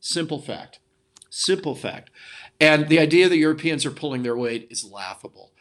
Simple 0.00 0.40
fact. 0.40 0.80
Simple 1.28 1.74
fact. 1.74 2.10
And 2.58 2.88
the 2.88 2.98
idea 2.98 3.28
that 3.28 3.36
Europeans 3.36 3.84
are 3.84 3.90
pulling 3.90 4.22
their 4.22 4.36
weight 4.36 4.68
is 4.70 4.84
laughable. 4.84 5.52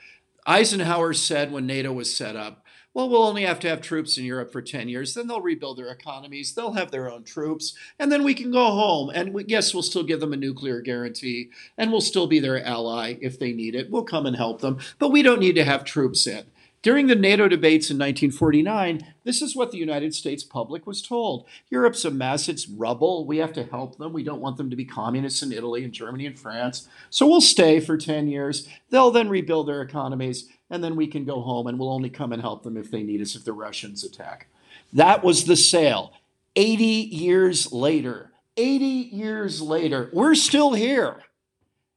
Eisenhower 0.46 1.14
said 1.14 1.52
when 1.52 1.68
NATO 1.68 1.92
was 1.92 2.16
set 2.16 2.36
up, 2.36 2.64
well, 2.94 3.08
we'll 3.08 3.24
only 3.24 3.44
have 3.44 3.60
to 3.60 3.70
have 3.70 3.82
troops 3.82 4.18
in 4.18 4.26
Europe 4.26 4.52
for 4.52 4.62
10 4.62 4.90
years. 4.90 5.14
Then 5.14 5.28
they'll 5.28 5.42
rebuild 5.42 5.78
their 5.78 5.92
economies. 5.92 6.54
They'll 6.54 6.74
have 6.74 6.90
their 6.90 7.12
own 7.12 7.24
troops. 7.24 7.76
And 8.00 8.12
then 8.12 8.24
we 8.24 8.34
can 8.34 8.52
go 8.52 8.66
home. 8.66 9.12
And 9.14 9.34
we, 9.34 9.46
yes, 9.48 9.74
we'll 9.74 9.84
still 9.84 10.04
give 10.04 10.20
them 10.20 10.34
a 10.34 10.38
nuclear 10.38 10.82
guarantee. 10.82 11.52
And 11.78 11.92
we'll 11.92 12.02
still 12.02 12.26
be 12.26 12.40
their 12.40 12.64
ally 12.66 13.18
if 13.22 13.38
they 13.38 13.54
need 13.54 13.76
it. 13.76 13.92
We'll 13.92 14.04
come 14.04 14.26
and 14.26 14.36
help 14.36 14.62
them. 14.62 14.80
But 14.98 15.12
we 15.12 15.22
don't 15.22 15.40
need 15.40 15.56
to 15.56 15.64
have 15.64 15.84
troops 15.84 16.26
in. 16.26 16.46
During 16.82 17.08
the 17.08 17.16
NATO 17.16 17.50
debates 17.50 17.90
in 17.90 17.98
1949, 17.98 19.14
this 19.26 19.42
is 19.42 19.54
what 19.54 19.72
the 19.72 19.78
United 19.78 20.16
States 20.16 20.46
public 20.46 20.88
was 20.88 21.02
told. 21.02 21.46
Europe's 21.70 22.06
a 22.06 22.12
mess, 22.12 22.48
it's 22.48 22.70
rubble. 22.70 23.26
We 23.26 23.38
have 23.40 23.52
to 23.54 23.66
help 23.66 23.98
them. 23.98 24.14
We 24.14 24.24
don't 24.24 24.40
want 24.40 24.56
them 24.56 24.70
to 24.70 24.78
be 24.78 24.86
communists 24.86 25.44
in 25.44 25.52
Italy 25.52 25.84
and 25.84 25.92
Germany 25.92 26.26
and 26.26 26.40
France. 26.40 26.88
So 27.10 27.28
we'll 27.28 27.42
stay 27.42 27.82
for 27.82 27.98
10 27.98 28.30
years. 28.30 28.70
They'll 28.92 29.12
then 29.12 29.28
rebuild 29.28 29.68
their 29.68 29.82
economies, 29.82 30.48
and 30.70 30.82
then 30.82 30.96
we 30.96 31.08
can 31.08 31.26
go 31.26 31.42
home 31.42 31.68
and 31.68 31.78
we'll 31.78 31.92
only 31.92 32.10
come 32.10 32.32
and 32.32 32.42
help 32.42 32.64
them 32.64 32.78
if 32.78 32.90
they 32.90 33.04
need 33.04 33.22
us, 33.22 33.36
if 33.36 33.44
the 33.44 33.52
Russians 33.52 34.06
attack. 34.06 34.48
That 34.94 35.22
was 35.22 35.44
the 35.46 35.58
sale. 35.58 36.14
80 36.56 36.84
years 36.84 37.74
later, 37.74 38.32
80 38.56 38.86
years 38.86 39.62
later, 39.62 40.10
we're 40.14 40.36
still 40.36 40.74
here. 40.74 41.24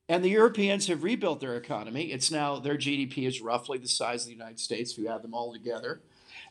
And 0.08 0.24
the 0.24 0.30
Europeans 0.30 0.88
have 0.88 1.04
rebuilt 1.04 1.40
their 1.40 1.56
economy. 1.56 2.12
It's 2.12 2.30
now, 2.30 2.58
their 2.58 2.76
GDP 2.76 3.26
is 3.26 3.40
roughly 3.40 3.78
the 3.78 3.88
size 3.88 4.22
of 4.22 4.26
the 4.26 4.34
United 4.34 4.60
States 4.60 4.92
if 4.92 4.98
you 4.98 5.08
add 5.08 5.22
them 5.22 5.34
all 5.34 5.52
together. 5.52 6.02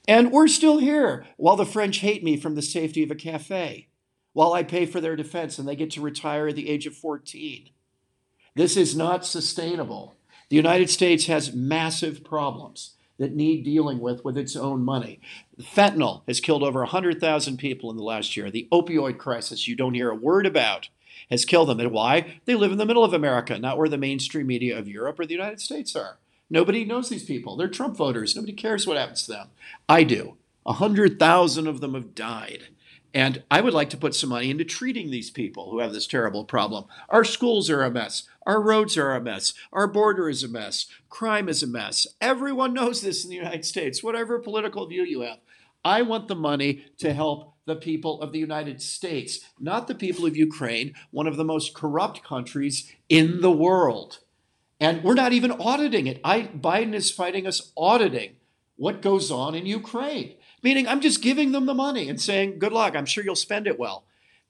And 0.08 0.32
we're 0.32 0.48
still 0.48 0.80
here 0.80 1.26
while 1.38 1.56
the 1.56 1.66
French 1.66 1.98
hate 1.98 2.24
me 2.24 2.38
from 2.38 2.56
the 2.56 2.62
safety 2.62 3.04
of 3.04 3.12
a 3.12 3.16
cafe, 3.16 3.90
while 4.34 4.54
I 4.54 4.64
pay 4.64 4.86
for 4.86 5.02
their 5.02 5.16
defense 5.16 5.60
and 5.60 5.68
they 5.68 5.76
get 5.76 5.92
to 5.92 6.02
retire 6.02 6.48
at 6.48 6.56
the 6.56 6.70
age 6.70 6.88
of 6.88 6.96
14. 6.96 7.70
This 8.56 8.76
is 8.76 8.96
not 8.96 9.26
sustainable. 9.26 10.16
The 10.50 10.56
United 10.56 10.90
States 10.90 11.28
has 11.28 11.54
massive 11.54 12.24
problems 12.24 12.96
that 13.18 13.36
need 13.36 13.64
dealing 13.64 14.00
with 14.00 14.26
with 14.26 14.38
its 14.38 14.56
own 14.56 14.84
money. 14.84 15.22
Fentanyl 15.62 16.24
has 16.28 16.40
killed 16.40 16.64
over 16.64 16.80
100,000 16.80 17.58
people 17.58 17.92
in 17.92 17.98
the 17.98 18.04
last 18.04 18.36
year. 18.36 18.50
The 18.50 18.68
opioid 18.72 19.20
crisis, 19.20 19.68
you 19.68 19.76
don't 19.76 19.94
hear 19.94 20.10
a 20.10 20.16
word 20.16 20.46
about 20.46 20.90
has 21.32 21.46
killed 21.46 21.70
them. 21.70 21.80
And 21.80 21.92
why? 21.92 22.40
They 22.46 22.54
live 22.54 22.72
in 22.72 22.78
the 22.78 22.86
middle 22.86 23.04
of 23.04 23.14
America, 23.14 23.58
not 23.58 23.78
where 23.78 23.90
the 23.90 23.98
mainstream 23.98 24.46
media 24.46 24.78
of 24.78 24.88
Europe 24.88 25.20
or 25.20 25.26
the 25.26 25.34
United 25.34 25.60
States 25.62 25.96
are. 25.96 26.20
Nobody 26.50 26.86
knows 26.86 27.10
these 27.10 27.24
people. 27.24 27.56
They're 27.56 27.70
Trump 27.70 27.96
voters. 27.96 28.36
Nobody 28.36 28.54
cares 28.54 28.86
what 28.86 28.98
happens 28.98 29.24
to 29.26 29.32
them. 29.32 29.48
I 29.88 30.04
do. 30.04 30.36
A 30.66 30.74
hundred 30.74 31.18
thousand 31.18 31.66
of 31.66 31.82
them 31.82 31.96
have 31.96 32.14
died. 32.14 32.68
And 33.14 33.44
I 33.52 33.62
would 33.62 33.74
like 33.74 33.90
to 33.92 33.98
put 33.98 34.16
some 34.16 34.30
money 34.30 34.50
into 34.50 34.64
treating 34.64 35.12
these 35.12 35.30
people 35.30 35.70
who 35.70 35.80
have 35.80 35.92
this 35.92 36.08
terrible 36.08 36.46
problem. 36.46 36.86
Our 37.10 37.26
schools 37.26 37.70
are 37.70 37.84
a 37.84 37.92
mess. 37.92 38.24
Our 38.46 38.62
roads 38.62 38.98
are 38.98 39.16
a 39.16 39.22
mess. 39.22 39.54
Our 39.74 39.88
border 39.88 40.30
is 40.30 40.44
a 40.44 40.48
mess. 40.48 40.88
Crime 41.10 41.50
is 41.50 41.62
a 41.62 41.68
mess. 41.68 42.08
Everyone 42.22 42.74
knows 42.74 43.02
this 43.02 43.24
in 43.24 43.30
the 43.30 43.36
United 43.36 43.66
States, 43.66 44.04
whatever 44.04 44.40
political 44.40 44.88
view 44.88 45.04
you 45.04 45.22
have. 45.22 45.40
I 45.84 46.04
want 46.04 46.28
the 46.28 46.36
money 46.36 46.86
to 47.00 47.14
help 47.14 47.56
the 47.72 47.76
people 47.78 48.22
of 48.22 48.34
the 48.34 48.40
United 48.40 48.82
States, 48.82 49.40
not 49.58 49.88
the 49.88 49.96
people 49.96 50.26
of 50.26 50.36
Ukraine, 50.36 50.94
one 51.10 51.26
of 51.26 51.38
the 51.38 51.46
most 51.46 51.74
corrupt 51.74 52.22
countries 52.22 52.92
in 53.08 53.40
the 53.40 53.52
world. 53.52 54.20
And 54.82 55.02
we're 55.06 55.14
not 55.14 55.32
even 55.32 55.54
auditing 55.54 56.06
it. 56.06 56.20
I, 56.22 56.42
Biden 56.42 56.94
is 56.94 57.12
fighting 57.12 57.48
us 57.48 57.72
auditing 57.78 58.36
what 58.76 59.02
goes 59.02 59.32
on 59.32 59.56
in 59.56 59.66
Ukraine, 59.66 60.34
meaning 60.62 60.86
I'm 60.86 61.00
just 61.00 61.22
giving 61.22 61.54
them 61.54 61.66
the 61.66 61.74
money 61.74 62.10
and 62.10 62.20
saying, 62.20 62.60
good 62.60 62.74
luck, 62.74 62.94
I'm 62.94 63.06
sure 63.06 63.24
you'll 63.24 63.36
spend 63.36 63.68
it 63.68 63.80
well. 63.80 64.04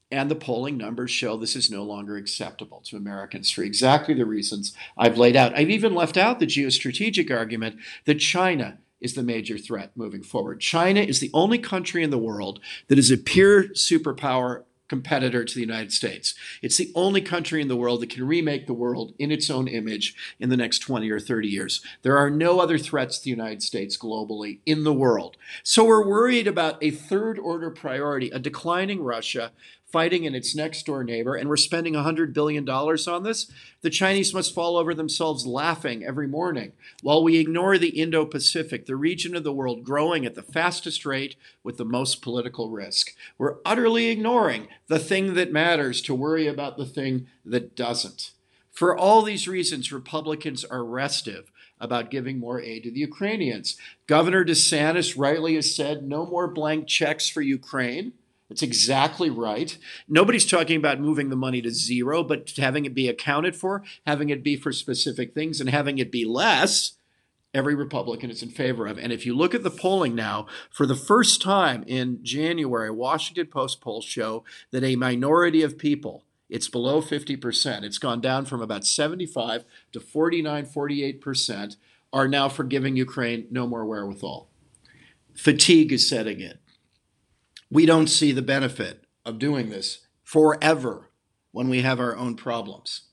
And 0.09 0.31
the 0.31 0.35
polling 0.35 0.77
numbers 0.77 1.11
show 1.11 1.37
this 1.37 1.55
is 1.55 1.69
no 1.69 1.83
longer 1.83 2.17
acceptable 2.17 2.81
to 2.85 2.97
Americans 2.97 3.51
for 3.51 3.61
exactly 3.61 4.15
the 4.15 4.25
reasons 4.25 4.73
I've 4.97 5.17
laid 5.17 5.35
out. 5.35 5.55
I've 5.55 5.69
even 5.69 5.93
left 5.93 6.17
out 6.17 6.39
the 6.39 6.47
geostrategic 6.47 7.29
argument 7.29 7.75
that 8.05 8.15
China 8.15 8.79
is 9.01 9.15
the 9.15 9.23
major 9.23 9.57
threat 9.57 9.91
moving 9.95 10.23
forward. 10.23 10.59
China 10.59 11.01
is 11.01 11.19
the 11.19 11.31
only 11.33 11.57
country 11.57 12.03
in 12.03 12.11
the 12.11 12.17
world 12.17 12.59
that 12.87 12.99
is 12.99 13.11
a 13.11 13.17
pure 13.17 13.65
superpower 13.69 14.63
competitor 14.91 15.45
to 15.45 15.55
the 15.55 15.61
United 15.61 15.93
States. 15.93 16.35
It's 16.61 16.75
the 16.75 16.91
only 16.95 17.21
country 17.21 17.61
in 17.61 17.69
the 17.69 17.77
world 17.77 18.01
that 18.01 18.09
can 18.09 18.27
remake 18.27 18.67
the 18.67 18.73
world 18.73 19.13
in 19.17 19.31
its 19.31 19.49
own 19.49 19.69
image 19.69 20.13
in 20.37 20.49
the 20.49 20.57
next 20.57 20.79
20 20.79 21.09
or 21.09 21.17
30 21.17 21.47
years. 21.47 21.81
There 22.01 22.17
are 22.17 22.29
no 22.29 22.59
other 22.59 22.77
threats 22.77 23.17
to 23.17 23.23
the 23.23 23.29
United 23.29 23.63
States 23.63 23.97
globally 23.97 24.59
in 24.65 24.83
the 24.83 24.91
world. 24.91 25.37
So 25.63 25.85
we're 25.85 26.05
worried 26.05 26.45
about 26.45 26.77
a 26.83 26.91
third 26.91 27.39
order 27.39 27.69
priority, 27.69 28.31
a 28.31 28.39
declining 28.39 29.01
Russia, 29.01 29.53
fighting 29.91 30.23
in 30.23 30.35
its 30.35 30.55
next 30.55 30.85
door 30.85 31.03
neighbor, 31.03 31.35
and 31.35 31.49
we're 31.49 31.57
spending 31.57 31.93
$100 31.93 32.33
billion 32.33 32.67
on 32.69 33.23
this, 33.23 33.51
the 33.81 33.89
Chinese 33.89 34.33
must 34.33 34.55
fall 34.55 34.77
over 34.77 34.93
themselves 34.93 35.45
laughing 35.45 36.03
every 36.03 36.27
morning 36.27 36.71
while 37.01 37.23
we 37.23 37.37
ignore 37.37 37.77
the 37.77 37.89
Indo 37.89 38.25
Pacific, 38.25 38.85
the 38.85 38.95
region 38.95 39.35
of 39.35 39.43
the 39.43 39.53
world 39.53 39.83
growing 39.83 40.25
at 40.25 40.35
the 40.35 40.41
fastest 40.41 41.05
rate 41.05 41.35
with 41.63 41.77
the 41.77 41.85
most 41.85 42.21
political 42.21 42.69
risk. 42.69 43.15
We're 43.37 43.57
utterly 43.65 44.07
ignoring 44.07 44.67
the 44.87 44.99
thing 44.99 45.33
that 45.33 45.51
matters 45.51 46.01
to 46.03 46.15
worry 46.15 46.47
about 46.47 46.77
the 46.77 46.85
thing 46.85 47.27
that 47.45 47.75
doesn't. 47.75 48.31
For 48.71 48.97
all 48.97 49.21
these 49.21 49.47
reasons, 49.47 49.91
Republicans 49.91 50.63
are 50.63 50.83
restive 50.83 51.51
about 51.79 52.11
giving 52.11 52.39
more 52.39 52.61
aid 52.61 52.83
to 52.83 52.91
the 52.91 52.99
Ukrainians. 52.99 53.75
Governor 54.07 54.45
DeSantis 54.45 55.17
rightly 55.17 55.55
has 55.55 55.75
said 55.75 56.03
no 56.03 56.25
more 56.25 56.47
blank 56.47 56.87
checks 56.87 57.27
for 57.27 57.41
Ukraine. 57.41 58.13
It's 58.51 58.61
exactly 58.61 59.29
right. 59.29 59.77
Nobody's 60.09 60.45
talking 60.45 60.75
about 60.75 60.99
moving 60.99 61.29
the 61.29 61.35
money 61.37 61.61
to 61.61 61.71
zero, 61.71 62.21
but 62.23 62.51
having 62.57 62.85
it 62.85 62.93
be 62.93 63.07
accounted 63.07 63.55
for, 63.55 63.81
having 64.05 64.29
it 64.29 64.43
be 64.43 64.57
for 64.57 64.73
specific 64.73 65.33
things, 65.33 65.61
and 65.61 65.69
having 65.69 65.97
it 65.97 66.11
be 66.11 66.25
less, 66.25 66.97
every 67.53 67.75
Republican 67.75 68.29
is 68.29 68.43
in 68.43 68.49
favor 68.49 68.87
of. 68.87 68.97
And 68.97 69.13
if 69.13 69.25
you 69.25 69.35
look 69.35 69.55
at 69.55 69.63
the 69.63 69.71
polling 69.71 70.15
now, 70.15 70.47
for 70.69 70.85
the 70.85 70.95
first 70.95 71.41
time 71.41 71.83
in 71.87 72.19
January, 72.23 72.91
Washington 72.91 73.47
Post 73.47 73.79
polls 73.79 74.05
show 74.05 74.43
that 74.71 74.83
a 74.83 74.97
minority 74.97 75.63
of 75.63 75.77
people, 75.77 76.25
it's 76.49 76.67
below 76.67 77.01
50%, 77.01 77.83
it's 77.83 77.97
gone 77.97 78.19
down 78.19 78.45
from 78.45 78.61
about 78.61 78.85
75 78.85 79.63
to 79.93 80.01
49, 80.01 80.65
48%, 80.65 81.75
are 82.11 82.27
now 82.27 82.49
for 82.49 82.65
giving 82.65 82.97
Ukraine 82.97 83.47
no 83.49 83.65
more 83.65 83.85
wherewithal. 83.85 84.49
fatigue 85.33 85.93
is 85.93 86.09
setting 86.09 86.41
in. 86.41 86.57
We 87.71 87.85
don't 87.85 88.07
see 88.07 88.33
the 88.33 88.41
benefit 88.41 89.05
of 89.25 89.39
doing 89.39 89.69
this 89.69 89.99
forever 90.23 91.09
when 91.53 91.69
we 91.69 91.81
have 91.81 92.01
our 92.01 92.17
own 92.17 92.35
problems. 92.35 93.03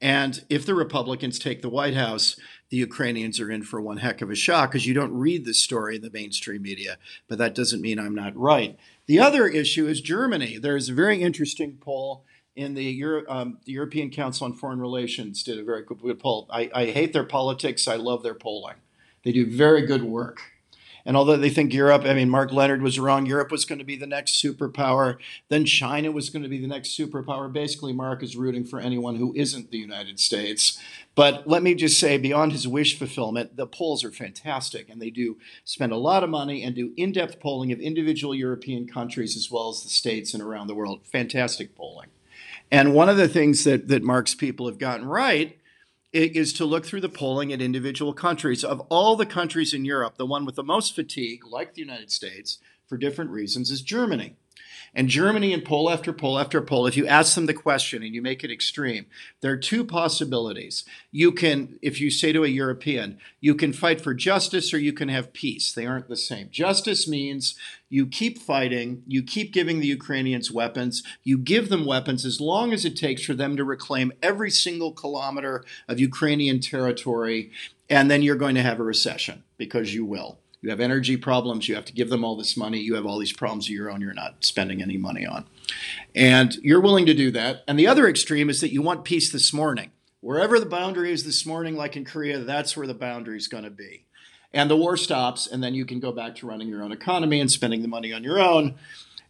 And 0.00 0.44
if 0.48 0.64
the 0.64 0.76
Republicans 0.76 1.40
take 1.40 1.60
the 1.60 1.68
White 1.68 1.94
House, 1.94 2.38
the 2.68 2.76
Ukrainians 2.76 3.40
are 3.40 3.50
in 3.50 3.64
for 3.64 3.80
one 3.80 3.96
heck 3.96 4.22
of 4.22 4.30
a 4.30 4.36
shock 4.36 4.70
because 4.70 4.86
you 4.86 4.94
don't 4.94 5.12
read 5.12 5.44
this 5.44 5.58
story 5.58 5.96
in 5.96 6.02
the 6.02 6.10
mainstream 6.10 6.62
media, 6.62 6.98
but 7.26 7.38
that 7.38 7.54
doesn't 7.54 7.80
mean 7.80 7.98
I'm 7.98 8.14
not 8.14 8.36
right. 8.36 8.78
The 9.06 9.18
other 9.18 9.48
issue 9.48 9.88
is 9.88 10.00
Germany. 10.00 10.58
There's 10.58 10.88
a 10.88 10.94
very 10.94 11.20
interesting 11.20 11.76
poll 11.80 12.24
in 12.54 12.74
the, 12.74 12.84
Euro, 12.84 13.24
um, 13.28 13.58
the 13.64 13.72
European 13.72 14.10
Council 14.10 14.44
on 14.44 14.52
Foreign 14.52 14.80
Relations 14.80 15.42
did 15.42 15.58
a 15.58 15.64
very 15.64 15.82
good, 15.82 16.00
good 16.00 16.20
poll. 16.20 16.46
I, 16.48 16.70
I 16.72 16.86
hate 16.86 17.12
their 17.12 17.24
politics. 17.24 17.88
I 17.88 17.96
love 17.96 18.22
their 18.22 18.34
polling. 18.34 18.76
They 19.24 19.32
do 19.32 19.46
very 19.50 19.84
good 19.84 20.04
work. 20.04 20.40
And 21.06 21.16
although 21.16 21.36
they 21.36 21.50
think 21.50 21.72
Europe, 21.72 22.02
I 22.04 22.14
mean, 22.14 22.28
Mark 22.28 22.52
Leonard 22.52 22.82
was 22.82 22.98
wrong, 22.98 23.26
Europe 23.26 23.52
was 23.52 23.64
going 23.64 23.78
to 23.78 23.84
be 23.84 23.96
the 23.96 24.08
next 24.08 24.42
superpower, 24.42 25.18
then 25.48 25.64
China 25.64 26.10
was 26.10 26.30
going 26.30 26.42
to 26.42 26.48
be 26.48 26.60
the 26.60 26.66
next 26.66 26.98
superpower. 26.98 27.50
Basically, 27.50 27.92
Mark 27.92 28.24
is 28.24 28.36
rooting 28.36 28.64
for 28.64 28.80
anyone 28.80 29.14
who 29.14 29.32
isn't 29.36 29.70
the 29.70 29.78
United 29.78 30.18
States. 30.18 30.78
But 31.14 31.46
let 31.46 31.62
me 31.62 31.76
just 31.76 32.00
say, 32.00 32.18
beyond 32.18 32.50
his 32.50 32.66
wish 32.66 32.98
fulfillment, 32.98 33.56
the 33.56 33.68
polls 33.68 34.02
are 34.02 34.10
fantastic, 34.10 34.88
and 34.90 35.00
they 35.00 35.10
do 35.10 35.38
spend 35.64 35.92
a 35.92 35.96
lot 35.96 36.24
of 36.24 36.28
money 36.28 36.64
and 36.64 36.74
do 36.74 36.92
in 36.96 37.12
depth 37.12 37.38
polling 37.38 37.70
of 37.70 37.78
individual 37.78 38.34
European 38.34 38.88
countries 38.88 39.36
as 39.36 39.48
well 39.48 39.68
as 39.68 39.84
the 39.84 39.88
states 39.88 40.34
and 40.34 40.42
around 40.42 40.66
the 40.66 40.74
world. 40.74 41.06
Fantastic 41.06 41.76
polling. 41.76 42.08
And 42.70 42.94
one 42.94 43.08
of 43.08 43.16
the 43.16 43.28
things 43.28 43.62
that, 43.62 43.86
that 43.88 44.02
Mark's 44.02 44.34
people 44.34 44.66
have 44.66 44.78
gotten 44.78 45.06
right 45.06 45.55
is 46.16 46.52
to 46.54 46.64
look 46.64 46.86
through 46.86 47.02
the 47.02 47.08
polling 47.08 47.52
at 47.52 47.60
individual 47.60 48.12
countries. 48.12 48.64
Of 48.64 48.80
all 48.88 49.16
the 49.16 49.26
countries 49.26 49.74
in 49.74 49.84
Europe, 49.84 50.16
the 50.16 50.26
one 50.26 50.44
with 50.44 50.56
the 50.56 50.62
most 50.62 50.94
fatigue, 50.94 51.46
like 51.46 51.74
the 51.74 51.82
United 51.82 52.10
States, 52.10 52.58
for 52.86 52.96
different 52.96 53.30
reasons, 53.30 53.70
is 53.70 53.82
Germany. 53.82 54.36
And 54.96 55.10
Germany, 55.10 55.52
in 55.52 55.60
poll 55.60 55.90
after 55.90 56.10
poll 56.10 56.38
after 56.38 56.62
poll, 56.62 56.86
if 56.86 56.96
you 56.96 57.06
ask 57.06 57.34
them 57.34 57.44
the 57.44 57.52
question 57.52 58.02
and 58.02 58.14
you 58.14 58.22
make 58.22 58.42
it 58.42 58.50
extreme, 58.50 59.04
there 59.42 59.52
are 59.52 59.56
two 59.58 59.84
possibilities. 59.84 60.86
You 61.12 61.32
can, 61.32 61.78
if 61.82 62.00
you 62.00 62.10
say 62.10 62.32
to 62.32 62.44
a 62.44 62.48
European, 62.48 63.18
you 63.38 63.54
can 63.54 63.74
fight 63.74 64.00
for 64.00 64.14
justice 64.14 64.72
or 64.72 64.78
you 64.78 64.94
can 64.94 65.10
have 65.10 65.34
peace. 65.34 65.70
They 65.70 65.84
aren't 65.84 66.08
the 66.08 66.16
same. 66.16 66.48
Justice 66.50 67.06
means 67.06 67.56
you 67.90 68.06
keep 68.06 68.38
fighting, 68.38 69.02
you 69.06 69.22
keep 69.22 69.52
giving 69.52 69.80
the 69.80 69.86
Ukrainians 69.86 70.50
weapons, 70.50 71.02
you 71.22 71.36
give 71.36 71.68
them 71.68 71.84
weapons 71.84 72.24
as 72.24 72.40
long 72.40 72.72
as 72.72 72.86
it 72.86 72.96
takes 72.96 73.22
for 73.22 73.34
them 73.34 73.54
to 73.58 73.64
reclaim 73.64 74.14
every 74.22 74.50
single 74.50 74.92
kilometer 74.92 75.62
of 75.88 76.00
Ukrainian 76.00 76.58
territory, 76.58 77.52
and 77.90 78.10
then 78.10 78.22
you're 78.22 78.34
going 78.34 78.54
to 78.54 78.62
have 78.62 78.80
a 78.80 78.82
recession 78.82 79.44
because 79.58 79.94
you 79.94 80.06
will. 80.06 80.38
You 80.66 80.70
have 80.70 80.80
energy 80.80 81.16
problems. 81.16 81.68
You 81.68 81.76
have 81.76 81.84
to 81.84 81.92
give 81.92 82.10
them 82.10 82.24
all 82.24 82.36
this 82.36 82.56
money. 82.56 82.80
You 82.80 82.96
have 82.96 83.06
all 83.06 83.20
these 83.20 83.32
problems 83.32 83.66
of 83.66 83.70
your 83.70 83.88
own 83.88 84.00
you're 84.00 84.12
not 84.12 84.44
spending 84.44 84.82
any 84.82 84.96
money 84.96 85.24
on. 85.24 85.46
And 86.12 86.56
you're 86.56 86.80
willing 86.80 87.06
to 87.06 87.14
do 87.14 87.30
that. 87.30 87.62
And 87.68 87.78
the 87.78 87.86
other 87.86 88.08
extreme 88.08 88.50
is 88.50 88.60
that 88.62 88.72
you 88.72 88.82
want 88.82 89.04
peace 89.04 89.30
this 89.30 89.52
morning. 89.52 89.92
Wherever 90.18 90.58
the 90.58 90.66
boundary 90.66 91.12
is 91.12 91.22
this 91.22 91.46
morning, 91.46 91.76
like 91.76 91.94
in 91.94 92.04
Korea, 92.04 92.40
that's 92.40 92.76
where 92.76 92.88
the 92.88 92.94
boundary 92.94 93.36
is 93.36 93.46
going 93.46 93.62
to 93.62 93.70
be. 93.70 94.06
And 94.52 94.68
the 94.68 94.76
war 94.76 94.96
stops, 94.96 95.46
and 95.46 95.62
then 95.62 95.74
you 95.74 95.86
can 95.86 96.00
go 96.00 96.10
back 96.10 96.34
to 96.36 96.48
running 96.48 96.66
your 96.66 96.82
own 96.82 96.90
economy 96.90 97.40
and 97.40 97.48
spending 97.48 97.82
the 97.82 97.86
money 97.86 98.12
on 98.12 98.24
your 98.24 98.40
own. 98.40 98.74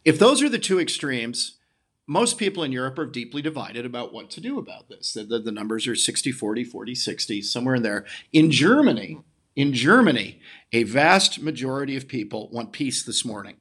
If 0.07 0.19
those 0.19 0.43
are 0.43 0.49
the 0.49 0.59
two 0.59 0.81
extremes, 0.81 1.59
most 2.07 2.39
people 2.39 2.63
in 2.63 2.73
Europe 2.73 2.99
are 2.99 3.05
deeply 3.05 3.43
divided 3.43 3.85
about 3.85 4.11
what 4.11 4.31
to 4.31 4.41
do 4.41 4.59
about 4.59 4.89
this. 4.89 5.13
The, 5.13 5.25
the, 5.25 5.41
the 5.41 5.53
numbers 5.53 5.87
are 5.87 5.97
60 5.97 6.33
40, 6.33 6.65
40 6.65 6.95
60, 6.95 7.43
somewhere 7.43 7.75
in 7.75 7.83
there. 7.83 8.07
In 8.33 8.51
Germany, 8.51 9.19
in 9.57 9.73
Germany, 9.73 10.41
a 10.73 10.83
vast 10.85 11.41
majority 11.41 11.97
of 11.97 12.07
people 12.07 12.49
want 12.53 12.73
peace 12.73 13.03
this 13.03 13.25
morning. 13.25 13.57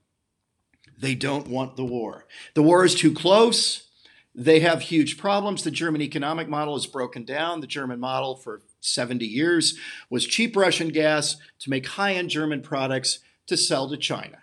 They 1.00 1.16
don't 1.16 1.48
want 1.48 1.78
the 1.78 1.86
war. 1.86 2.26
The 2.54 2.64
war 2.64 2.86
is 2.86 2.96
too 2.96 3.14
close. 3.14 3.90
They 4.34 4.60
have 4.60 4.82
huge 4.82 5.18
problems. 5.18 5.64
The 5.64 5.72
German 5.72 6.02
economic 6.02 6.50
model 6.50 6.76
is 6.76 6.86
broken 6.86 7.24
down. 7.24 7.62
The 7.62 7.68
German 7.68 8.00
model 8.00 8.36
for 8.36 8.62
70 8.82 9.26
years 9.26 9.78
was 10.10 10.26
cheap 10.26 10.56
Russian 10.56 10.90
gas 10.90 11.38
to 11.60 11.70
make 11.70 11.88
high 11.88 12.14
end 12.14 12.30
German 12.30 12.62
products 12.62 13.20
to 13.48 13.56
sell 13.56 13.90
to 13.90 13.98
China. 13.98 14.40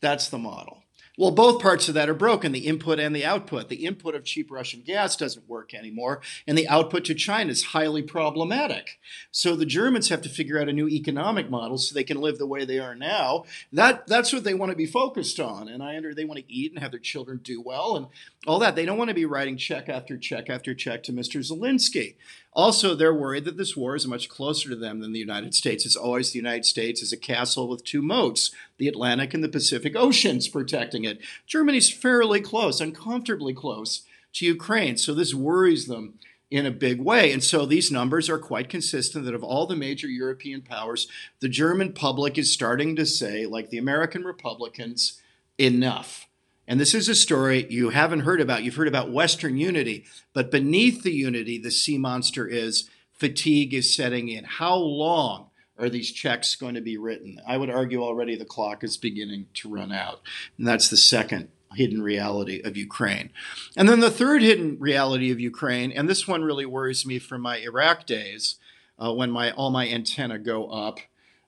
That's 0.00 0.28
the 0.28 0.38
model. 0.38 0.81
Well, 1.18 1.30
both 1.30 1.60
parts 1.60 1.88
of 1.88 1.94
that 1.94 2.08
are 2.08 2.14
broken 2.14 2.52
the 2.52 2.66
input 2.66 2.98
and 2.98 3.14
the 3.14 3.24
output. 3.24 3.68
The 3.68 3.84
input 3.84 4.14
of 4.14 4.24
cheap 4.24 4.50
Russian 4.50 4.80
gas 4.80 5.14
doesn't 5.14 5.46
work 5.46 5.74
anymore, 5.74 6.22
and 6.46 6.56
the 6.56 6.66
output 6.68 7.04
to 7.04 7.14
China 7.14 7.50
is 7.50 7.64
highly 7.64 8.02
problematic. 8.02 8.98
So 9.30 9.54
the 9.54 9.66
Germans 9.66 10.08
have 10.08 10.22
to 10.22 10.30
figure 10.30 10.58
out 10.58 10.70
a 10.70 10.72
new 10.72 10.88
economic 10.88 11.50
model 11.50 11.76
so 11.76 11.92
they 11.94 12.02
can 12.02 12.18
live 12.18 12.38
the 12.38 12.46
way 12.46 12.64
they 12.64 12.78
are 12.78 12.94
now. 12.94 13.44
That, 13.70 14.06
that's 14.06 14.32
what 14.32 14.44
they 14.44 14.54
want 14.54 14.70
to 14.70 14.76
be 14.76 14.86
focused 14.86 15.38
on. 15.38 15.68
And 15.68 15.82
I 15.82 15.98
under 15.98 16.14
they 16.14 16.24
want 16.24 16.40
to 16.40 16.50
eat 16.52 16.72
and 16.72 16.82
have 16.82 16.92
their 16.92 17.00
children 17.00 17.40
do 17.44 17.60
well 17.60 17.94
and 17.94 18.06
all 18.46 18.58
that. 18.60 18.74
They 18.74 18.86
don't 18.86 18.98
want 18.98 19.08
to 19.08 19.14
be 19.14 19.26
writing 19.26 19.58
check 19.58 19.90
after 19.90 20.16
check 20.16 20.48
after 20.48 20.74
check 20.74 21.02
to 21.02 21.12
Mr. 21.12 21.40
Zelensky. 21.40 22.14
Also, 22.54 22.94
they're 22.94 23.14
worried 23.14 23.46
that 23.46 23.56
this 23.56 23.76
war 23.76 23.96
is 23.96 24.06
much 24.06 24.28
closer 24.28 24.68
to 24.68 24.76
them 24.76 25.00
than 25.00 25.12
the 25.12 25.18
United 25.18 25.54
States. 25.54 25.86
It's 25.86 25.96
always 25.96 26.30
the 26.32 26.38
United 26.38 26.66
States 26.66 27.00
is 27.00 27.12
a 27.12 27.16
castle 27.16 27.66
with 27.66 27.84
two 27.84 28.02
moats, 28.02 28.50
the 28.76 28.88
Atlantic 28.88 29.32
and 29.32 29.42
the 29.42 29.48
Pacific 29.48 29.96
Oceans 29.96 30.48
protecting 30.48 31.04
it. 31.04 31.18
Germany's 31.46 31.90
fairly 31.90 32.40
close, 32.40 32.80
uncomfortably 32.80 33.54
close 33.54 34.02
to 34.34 34.46
Ukraine. 34.46 34.98
So 34.98 35.14
this 35.14 35.34
worries 35.34 35.86
them 35.86 36.18
in 36.50 36.66
a 36.66 36.70
big 36.70 37.00
way. 37.00 37.32
And 37.32 37.42
so 37.42 37.64
these 37.64 37.90
numbers 37.90 38.28
are 38.28 38.38
quite 38.38 38.68
consistent 38.68 39.24
that 39.24 39.34
of 39.34 39.42
all 39.42 39.66
the 39.66 39.74
major 39.74 40.06
European 40.06 40.60
powers, 40.60 41.08
the 41.40 41.48
German 41.48 41.94
public 41.94 42.36
is 42.36 42.52
starting 42.52 42.94
to 42.96 43.06
say, 43.06 43.46
like 43.46 43.70
the 43.70 43.78
American 43.78 44.24
Republicans, 44.24 45.22
enough. 45.56 46.28
And 46.66 46.78
this 46.78 46.94
is 46.94 47.08
a 47.08 47.14
story 47.14 47.66
you 47.68 47.90
haven't 47.90 48.20
heard 48.20 48.40
about. 48.40 48.62
You've 48.62 48.76
heard 48.76 48.88
about 48.88 49.12
Western 49.12 49.56
unity, 49.56 50.04
but 50.32 50.50
beneath 50.50 51.02
the 51.02 51.12
unity, 51.12 51.58
the 51.58 51.70
sea 51.70 51.98
monster 51.98 52.46
is 52.46 52.88
fatigue 53.12 53.74
is 53.74 53.94
setting 53.94 54.28
in. 54.28 54.44
How 54.44 54.76
long 54.76 55.50
are 55.78 55.88
these 55.88 56.12
checks 56.12 56.54
going 56.54 56.74
to 56.74 56.80
be 56.80 56.96
written? 56.96 57.40
I 57.46 57.56
would 57.56 57.70
argue 57.70 58.02
already 58.02 58.36
the 58.36 58.44
clock 58.44 58.84
is 58.84 58.96
beginning 58.96 59.46
to 59.54 59.68
run 59.68 59.92
out. 59.92 60.20
And 60.56 60.66
that's 60.66 60.88
the 60.88 60.96
second 60.96 61.48
hidden 61.74 62.02
reality 62.02 62.60
of 62.62 62.76
Ukraine. 62.76 63.30
And 63.76 63.88
then 63.88 64.00
the 64.00 64.10
third 64.10 64.42
hidden 64.42 64.76
reality 64.78 65.30
of 65.30 65.40
Ukraine, 65.40 65.90
and 65.92 66.08
this 66.08 66.28
one 66.28 66.42
really 66.42 66.66
worries 66.66 67.06
me 67.06 67.18
from 67.18 67.40
my 67.40 67.58
Iraq 67.58 68.06
days 68.06 68.56
uh, 68.98 69.12
when 69.12 69.30
my 69.30 69.50
all 69.52 69.70
my 69.70 69.88
antenna 69.88 70.38
go 70.38 70.66
up, 70.66 71.00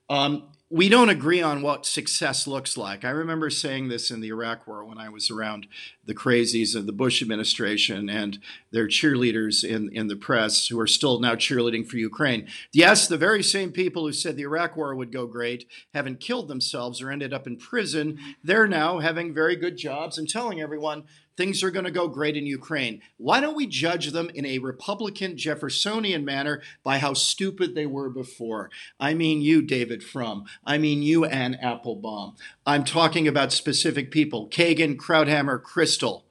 um, 0.09 0.49
we 0.71 0.89
don't 0.89 1.09
agree 1.09 1.43
on 1.43 1.61
what 1.61 1.85
success 1.85 2.47
looks 2.47 2.75
like. 2.75 3.05
I 3.05 3.11
remember 3.11 3.51
saying 3.51 3.87
this 3.87 4.09
in 4.09 4.19
the 4.19 4.29
Iraq 4.29 4.65
War 4.65 4.83
when 4.83 4.97
I 4.97 5.09
was 5.09 5.29
around 5.29 5.67
the 6.05 6.15
crazies 6.15 6.75
of 6.75 6.87
the 6.87 6.91
Bush 6.91 7.21
administration 7.21 8.09
and 8.09 8.39
their 8.71 8.87
cheerleaders 8.87 9.63
in, 9.63 9.89
in 9.93 10.07
the 10.07 10.15
press 10.15 10.67
who 10.67 10.79
are 10.79 10.87
still 10.87 11.19
now 11.19 11.35
cheerleading 11.35 11.87
for 11.87 11.97
Ukraine. 11.97 12.47
Yes, 12.73 13.07
the 13.07 13.17
very 13.17 13.43
same 13.43 13.71
people 13.71 14.07
who 14.07 14.11
said 14.11 14.37
the 14.37 14.43
Iraq 14.43 14.75
War 14.75 14.95
would 14.95 15.11
go 15.11 15.27
great 15.27 15.67
haven't 15.93 16.19
killed 16.19 16.47
themselves 16.47 16.99
or 16.99 17.11
ended 17.11 17.31
up 17.31 17.45
in 17.45 17.57
prison. 17.57 18.17
They're 18.43 18.67
now 18.67 18.99
having 18.99 19.35
very 19.35 19.55
good 19.55 19.77
jobs 19.77 20.17
and 20.17 20.27
telling 20.27 20.61
everyone 20.61 21.03
things 21.37 21.63
are 21.63 21.71
going 21.71 21.85
to 21.85 21.91
go 21.91 22.07
great 22.07 22.37
in 22.37 22.45
Ukraine. 22.45 23.01
Why 23.17 23.39
don't 23.39 23.55
we 23.55 23.67
judge 23.67 24.11
them 24.11 24.29
in 24.33 24.45
a 24.45 24.59
Republican 24.59 25.37
Jeffersonian 25.37 26.25
manner 26.25 26.61
by 26.83 26.97
how 26.97 27.13
stupid 27.13 27.75
they 27.75 27.85
were 27.85 28.09
before? 28.09 28.69
I 28.99 29.13
mean 29.13 29.41
you, 29.41 29.61
David 29.61 30.03
Frum. 30.03 30.45
I 30.65 30.77
mean 30.77 31.01
you, 31.01 31.25
Anne 31.25 31.55
Applebaum. 31.55 32.35
I'm 32.65 32.83
talking 32.83 33.27
about 33.27 33.51
specific 33.51 34.11
people 34.11 34.47
Kagan, 34.49 34.95
Krauthammer, 34.95 35.61
Kristol. 35.61 36.23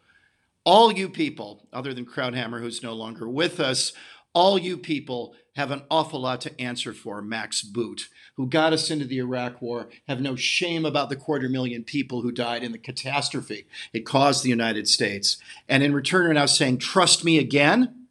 All 0.67 0.93
you 0.93 1.11
people, 1.11 1.67
other 1.75 1.93
than 1.93 2.07
Krauthammer, 2.07 2.61
who's 2.61 2.83
no 2.83 2.95
longer 2.95 3.29
with 3.29 3.61
us, 3.61 3.93
all 4.35 4.59
you 4.59 4.77
people 4.77 5.35
have 5.57 5.71
an 5.71 5.83
awful 5.91 6.21
lot 6.21 6.41
to 6.43 6.61
answer 6.61 6.93
for, 6.93 7.23
Max 7.23 7.63
Boot, 7.63 8.09
who 8.37 8.49
got 8.49 8.73
us 8.73 8.91
into 8.91 9.05
the 9.05 9.19
Iraq 9.19 9.63
War, 9.63 9.89
have 10.09 10.21
no 10.21 10.35
shame 10.35 10.85
about 10.85 11.09
the 11.09 11.17
quarter 11.17 11.49
million 11.49 11.85
people 11.85 12.23
who 12.23 12.33
died 12.33 12.65
in 12.65 12.73
the 12.73 12.79
catastrophe 12.79 13.67
it 13.93 14.05
caused 14.05 14.43
the 14.43 14.51
United 14.51 14.89
States. 14.89 15.37
And 15.69 15.83
in 15.83 15.95
return 15.95 16.27
are 16.27 16.35
now 16.35 16.47
saying, 16.47 16.79
trust 16.79 17.25
me 17.25 17.39
again? 17.39 18.07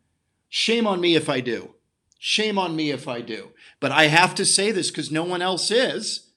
Shame 0.48 0.88
on 0.88 1.02
me 1.02 1.16
if 1.16 1.30
I 1.30 1.42
do. 1.42 1.76
Shame 2.18 2.58
on 2.58 2.76
me 2.76 2.92
if 2.92 3.08
I 3.08 3.20
do. 3.20 3.50
But 3.82 3.92
I 3.92 4.08
have 4.08 4.34
to 4.36 4.46
say 4.46 4.72
this 4.72 4.90
because 4.90 5.12
no 5.12 5.26
one 5.26 5.42
else 5.42 5.70
is. 5.70 6.32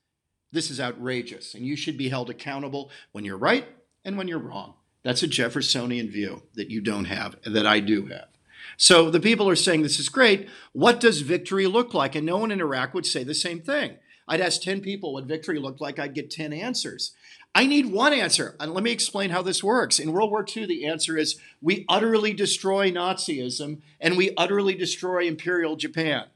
This 0.51 0.71
is 0.71 0.81
outrageous, 0.81 1.55
and 1.55 1.65
you 1.65 1.77
should 1.77 1.97
be 1.97 2.09
held 2.09 2.31
accountable 2.31 2.91
when 3.13 3.25
you're 3.25 3.37
right 3.37 3.67
and 4.05 4.17
when 4.19 4.27
you're 4.27 4.39
wrong. 4.39 4.75
That's 5.05 5.23
a 5.23 5.29
Jeffersonian 5.29 6.11
view 6.11 6.43
that 6.55 6.71
you 6.71 6.81
don't 6.81 7.05
have, 7.05 7.37
that 7.45 7.67
I 7.67 7.79
do 7.79 8.07
have. 8.07 8.29
So 8.77 9.11
the 9.11 9.21
people 9.21 9.49
are 9.49 9.57
saying 9.57 9.83
this 9.83 9.99
is 9.99 10.09
great. 10.09 10.49
What 10.73 11.01
does 11.01 11.21
victory 11.21 11.67
look 11.67 11.95
like? 11.95 12.15
And 12.15 12.27
no 12.27 12.37
one 12.39 12.51
in 12.51 12.61
Iraq 12.61 12.95
would 12.95 13.07
say 13.07 13.25
the 13.25 13.35
same 13.35 13.61
thing. 13.61 13.97
I'd 14.29 14.41
ask 14.41 14.61
10 14.61 14.81
people 14.81 15.13
what 15.13 15.25
victory 15.25 15.59
looked 15.59 15.81
like, 15.81 15.99
I'd 15.99 16.15
get 16.15 16.31
10 16.31 16.53
answers. 16.53 17.13
I 17.55 17.67
need 17.67 17.87
one 17.87 18.13
answer. 18.13 18.57
And 18.61 18.75
let 18.75 18.83
me 18.85 18.91
explain 18.91 19.31
how 19.31 19.41
this 19.41 19.65
works. 19.65 19.99
In 19.99 20.13
World 20.13 20.31
War 20.31 20.45
II, 20.45 20.67
the 20.67 20.85
answer 20.85 21.17
is 21.17 21.41
we 21.63 21.87
utterly 21.89 22.35
destroy 22.35 22.91
Nazism 22.91 23.81
and 24.01 24.17
we 24.17 24.35
utterly 24.37 24.75
destroy 24.75 25.27
Imperial 25.27 25.77
Japan. 25.77 26.27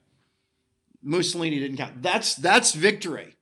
Mussolini 1.02 1.58
didn't 1.58 1.78
count. 1.78 2.02
That's, 2.02 2.34
that's 2.34 2.72
victory. 2.72 3.36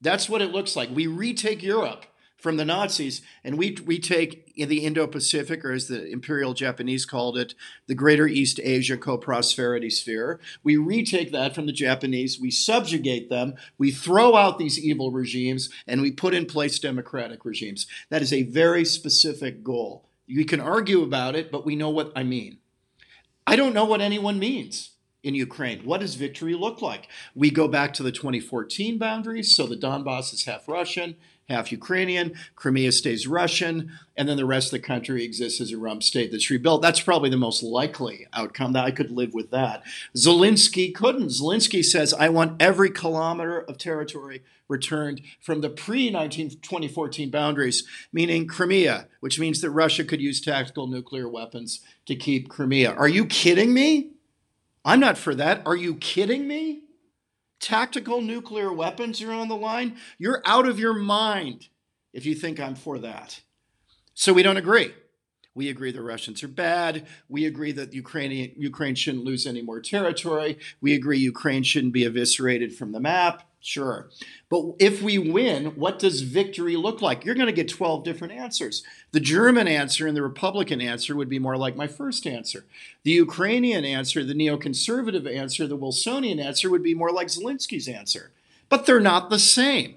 That's 0.00 0.28
what 0.28 0.40
it 0.40 0.52
looks 0.52 0.76
like. 0.76 0.90
We 0.90 1.06
retake 1.06 1.62
Europe 1.62 2.06
from 2.38 2.56
the 2.56 2.64
Nazis, 2.64 3.20
and 3.42 3.58
we 3.58 3.76
we 3.84 3.98
take 3.98 4.52
in 4.56 4.68
the 4.68 4.84
Indo-Pacific, 4.84 5.64
or 5.64 5.72
as 5.72 5.88
the 5.88 6.06
Imperial 6.06 6.54
Japanese 6.54 7.04
called 7.04 7.36
it, 7.36 7.54
the 7.88 7.94
Greater 7.94 8.28
East 8.28 8.60
Asia 8.62 8.96
Co-Prosperity 8.96 9.90
Sphere. 9.90 10.40
We 10.62 10.76
retake 10.76 11.32
that 11.32 11.54
from 11.54 11.66
the 11.66 11.72
Japanese. 11.72 12.40
We 12.40 12.52
subjugate 12.52 13.28
them. 13.28 13.54
We 13.76 13.90
throw 13.90 14.36
out 14.36 14.58
these 14.58 14.78
evil 14.78 15.10
regimes, 15.10 15.68
and 15.86 16.00
we 16.00 16.12
put 16.12 16.32
in 16.32 16.46
place 16.46 16.78
democratic 16.78 17.44
regimes. 17.44 17.86
That 18.08 18.22
is 18.22 18.32
a 18.32 18.44
very 18.44 18.84
specific 18.84 19.64
goal. 19.64 20.08
You 20.26 20.44
can 20.44 20.60
argue 20.60 21.02
about 21.02 21.34
it, 21.34 21.50
but 21.50 21.66
we 21.66 21.74
know 21.74 21.90
what 21.90 22.12
I 22.14 22.22
mean. 22.22 22.58
I 23.46 23.56
don't 23.56 23.74
know 23.74 23.84
what 23.84 24.00
anyone 24.00 24.38
means 24.38 24.90
in 25.24 25.34
Ukraine. 25.34 25.84
What 25.84 26.00
does 26.00 26.14
victory 26.14 26.54
look 26.54 26.80
like? 26.82 27.08
We 27.34 27.50
go 27.50 27.66
back 27.66 27.94
to 27.94 28.02
the 28.02 28.12
2014 28.12 28.98
boundaries, 28.98 29.56
so 29.56 29.66
the 29.66 29.76
Donbass 29.76 30.32
is 30.32 30.44
half 30.44 30.68
Russian 30.68 31.16
half 31.48 31.72
Ukrainian. 31.72 32.34
Crimea 32.56 32.92
stays 32.92 33.26
Russian, 33.26 33.90
and 34.16 34.28
then 34.28 34.36
the 34.36 34.44
rest 34.44 34.68
of 34.68 34.80
the 34.80 34.86
country 34.86 35.24
exists 35.24 35.60
as 35.60 35.72
a 35.72 35.78
rump 35.78 36.02
state 36.02 36.30
that's 36.30 36.50
rebuilt. 36.50 36.82
That's 36.82 37.00
probably 37.00 37.30
the 37.30 37.36
most 37.36 37.62
likely 37.62 38.26
outcome. 38.32 38.74
That 38.74 38.84
I 38.84 38.90
could 38.90 39.10
live 39.10 39.34
with 39.34 39.50
that. 39.50 39.82
Zelensky 40.16 40.94
couldn't. 40.94 41.28
Zelensky 41.28 41.84
says, 41.84 42.12
"I 42.12 42.28
want 42.28 42.60
every 42.60 42.90
kilometer 42.90 43.60
of 43.60 43.78
territory 43.78 44.42
returned 44.68 45.22
from 45.40 45.62
the 45.62 45.70
pre-2014 45.70 47.30
boundaries, 47.30 47.84
meaning 48.12 48.46
Crimea, 48.46 49.08
which 49.20 49.38
means 49.38 49.62
that 49.62 49.70
Russia 49.70 50.04
could 50.04 50.20
use 50.20 50.42
tactical 50.42 50.86
nuclear 50.86 51.26
weapons 51.28 51.80
to 52.04 52.14
keep 52.14 52.48
Crimea." 52.50 52.92
Are 52.92 53.08
you 53.08 53.24
kidding 53.24 53.72
me? 53.72 54.10
I'm 54.84 55.00
not 55.00 55.16
for 55.16 55.34
that. 55.34 55.62
Are 55.64 55.76
you 55.76 55.94
kidding 55.94 56.46
me? 56.46 56.82
Tactical 57.60 58.20
nuclear 58.20 58.72
weapons 58.72 59.22
are 59.22 59.32
on 59.32 59.48
the 59.48 59.56
line, 59.56 59.96
you're 60.18 60.42
out 60.44 60.66
of 60.66 60.78
your 60.78 60.94
mind 60.94 61.68
if 62.12 62.26
you 62.26 62.34
think 62.34 62.58
I'm 62.60 62.74
for 62.74 62.98
that. 62.98 63.40
So 64.14 64.32
we 64.32 64.42
don't 64.42 64.56
agree. 64.56 64.92
We 65.54 65.68
agree 65.68 65.90
the 65.90 66.02
Russians 66.02 66.42
are 66.44 66.48
bad. 66.48 67.06
We 67.28 67.44
agree 67.44 67.72
that 67.72 67.92
Ukraine, 67.92 68.52
Ukraine 68.56 68.94
shouldn't 68.94 69.24
lose 69.24 69.46
any 69.46 69.62
more 69.62 69.80
territory. 69.80 70.58
We 70.80 70.94
agree 70.94 71.18
Ukraine 71.18 71.64
shouldn't 71.64 71.92
be 71.92 72.04
eviscerated 72.04 72.76
from 72.76 72.92
the 72.92 73.00
map. 73.00 73.47
Sure. 73.60 74.08
But 74.48 74.74
if 74.78 75.02
we 75.02 75.18
win, 75.18 75.66
what 75.76 75.98
does 75.98 76.22
victory 76.22 76.76
look 76.76 77.02
like? 77.02 77.24
You're 77.24 77.34
going 77.34 77.48
to 77.48 77.52
get 77.52 77.68
12 77.68 78.04
different 78.04 78.32
answers. 78.32 78.84
The 79.10 79.20
German 79.20 79.66
answer 79.66 80.06
and 80.06 80.16
the 80.16 80.22
Republican 80.22 80.80
answer 80.80 81.16
would 81.16 81.28
be 81.28 81.40
more 81.40 81.56
like 81.56 81.76
my 81.76 81.88
first 81.88 82.26
answer. 82.26 82.64
The 83.02 83.10
Ukrainian 83.10 83.84
answer, 83.84 84.22
the 84.22 84.34
neoconservative 84.34 85.30
answer, 85.32 85.66
the 85.66 85.76
Wilsonian 85.76 86.40
answer 86.40 86.70
would 86.70 86.84
be 86.84 86.94
more 86.94 87.10
like 87.10 87.28
Zelensky's 87.28 87.88
answer. 87.88 88.30
But 88.68 88.86
they're 88.86 89.00
not 89.00 89.28
the 89.28 89.40
same. 89.40 89.96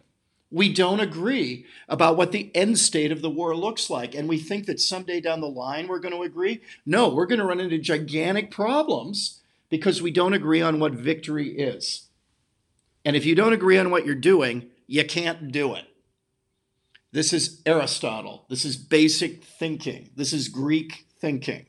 We 0.50 0.74
don't 0.74 1.00
agree 1.00 1.66
about 1.88 2.18
what 2.18 2.32
the 2.32 2.52
end 2.56 2.78
state 2.80 3.12
of 3.12 3.22
the 3.22 3.30
war 3.30 3.56
looks 3.56 3.90
like. 3.90 4.16
And 4.16 4.28
we 4.28 4.38
think 4.38 4.66
that 4.66 4.82
someday 4.82 5.22
down 5.22 5.40
the 5.40 5.48
line 5.48 5.88
we're 5.88 6.00
going 6.00 6.16
to 6.16 6.24
agree. 6.24 6.62
No, 6.86 7.10
we're 7.10 7.28
going 7.28 7.40
to 7.40 7.46
run 7.46 7.60
into 7.60 7.78
gigantic 7.78 8.52
problems 8.52 9.40
because 9.70 10.02
we 10.02 10.12
don't 10.12 10.34
agree 10.34 10.62
on 10.62 10.80
what 10.80 10.94
victory 10.94 11.50
is. 11.50 12.08
And 13.04 13.16
if 13.16 13.26
you 13.26 13.36
don't 13.36 13.54
agree 13.54 13.78
on 13.78 13.92
what 13.92 14.06
you're 14.06 14.16
doing, 14.16 14.68
you 14.88 15.04
can't 15.06 15.52
do 15.52 15.76
it. 15.76 15.86
This 17.12 17.34
is 17.34 17.62
Aristotle. 17.66 18.46
This 18.50 18.64
is 18.64 18.78
basic 18.78 19.44
thinking. 19.44 20.12
This 20.16 20.32
is 20.32 20.48
Greek 20.48 21.08
thinking. 21.20 21.66